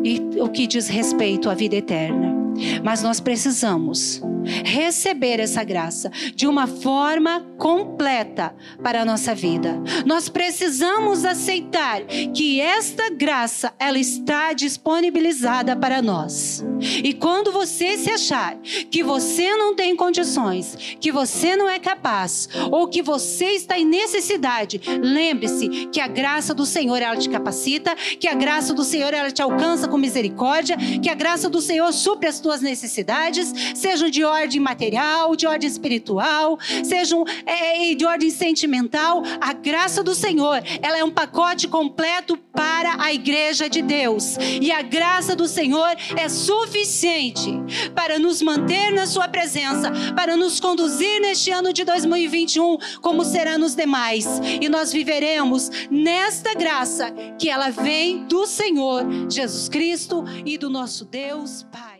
e 0.05 0.21
o 0.41 0.49
que 0.49 0.67
diz 0.67 0.89
respeito 0.89 1.51
à 1.51 1.55
vida 1.55 1.77
eterna. 1.77 2.38
Mas 2.83 3.03
nós 3.03 3.21
precisamos 3.21 4.21
receber 4.65 5.41
essa 5.41 5.63
graça 5.63 6.11
de 6.35 6.47
uma 6.47 6.67
forma 6.67 7.41
completa 7.59 8.55
para 8.83 9.03
a 9.03 9.05
nossa 9.05 9.35
vida. 9.35 9.81
Nós 10.07 10.29
precisamos 10.29 11.25
aceitar 11.25 12.03
que 12.35 12.61
esta 12.61 13.11
graça 13.11 13.73
ela 13.79 13.99
está 13.99 14.53
disponibilizada 14.53 15.77
para 15.77 16.01
nós. 16.01 16.65
E 16.81 17.13
quando 17.13 17.53
você 17.53 17.97
se 17.97 18.11
achar 18.11 18.57
que 18.91 19.03
você 19.03 19.55
não 19.55 19.75
tem 19.75 19.95
condições, 19.97 20.77
que 21.01 21.11
você 21.13 21.57
não 21.57 21.69
é 21.69 21.79
capaz 21.79 22.49
ou 22.71 22.89
que 22.89 23.03
você 23.03 23.53
está 23.53 23.79
em 23.79 23.85
necessidade, 23.85 24.81
lembre-se 25.01 25.89
que 25.93 26.01
a 26.01 26.09
graça 26.09 26.55
do 26.55 26.67
Senhor 26.67 27.01
ela 27.01 27.17
te 27.17 27.29
capacita, 27.29 27.95
que 27.95 28.29
a 28.29 28.35
graça 28.35 28.73
do 28.73 28.85
Senhor 28.85 29.13
ela 29.13 29.31
te 29.31 29.43
alcança 29.43 29.89
com 29.89 29.99
misericórdia, 29.99 30.77
que 31.03 31.09
a 31.09 31.15
graça 31.15 31.49
do 31.49 31.61
Senhor 31.61 31.93
supre 31.93 32.29
as 32.29 32.41
tuas 32.41 32.61
necessidades, 32.61 33.53
sejam 33.75 34.11
de 34.11 34.25
ordem 34.25 34.61
material, 34.61 35.35
de 35.37 35.47
ordem 35.47 35.69
espiritual, 35.69 36.59
sejam 36.85 37.25
é, 37.47 37.95
de 37.95 38.05
ordem 38.05 38.31
sentimental. 38.31 39.23
A 39.41 39.53
graça 39.53 40.03
do 40.03 40.15
Senhor, 40.15 40.63
ela 40.83 40.99
é 40.99 41.05
um 41.05 41.11
pacote 41.11 41.69
completo 41.69 42.37
para 42.37 42.97
a 43.03 43.13
igreja 43.13 43.69
de 43.69 43.83
Deus. 43.83 44.37
E 44.61 44.71
a 44.73 44.83
graça 44.83 45.35
do 45.35 45.47
Senhor 45.47 45.97
é 46.17 46.29
suficiente 46.69 47.51
para 47.95 48.19
nos 48.19 48.43
manter 48.43 48.93
na 48.93 49.07
sua 49.07 49.27
presença, 49.27 49.91
para 50.15 50.37
nos 50.37 50.61
conduzir 50.61 51.21
neste 51.21 51.51
ano 51.51 51.73
de 51.73 51.83
2021 51.83 52.77
como 53.01 53.25
será 53.25 53.57
nos 53.57 53.75
demais. 53.75 54.27
E 54.61 54.69
nós 54.69 54.93
viveremos 54.93 55.71
nesta 55.91 56.55
graça 56.55 57.11
que 57.39 57.49
ela 57.49 57.71
vem 57.71 58.27
do 58.27 58.47
Senhor 58.47 59.05
Jesus 59.31 59.69
Cristo 59.69 60.25
e 60.45 60.59
do 60.59 60.69
nosso 60.69 61.07
Deus 61.07 61.67
Pai. 61.73 61.98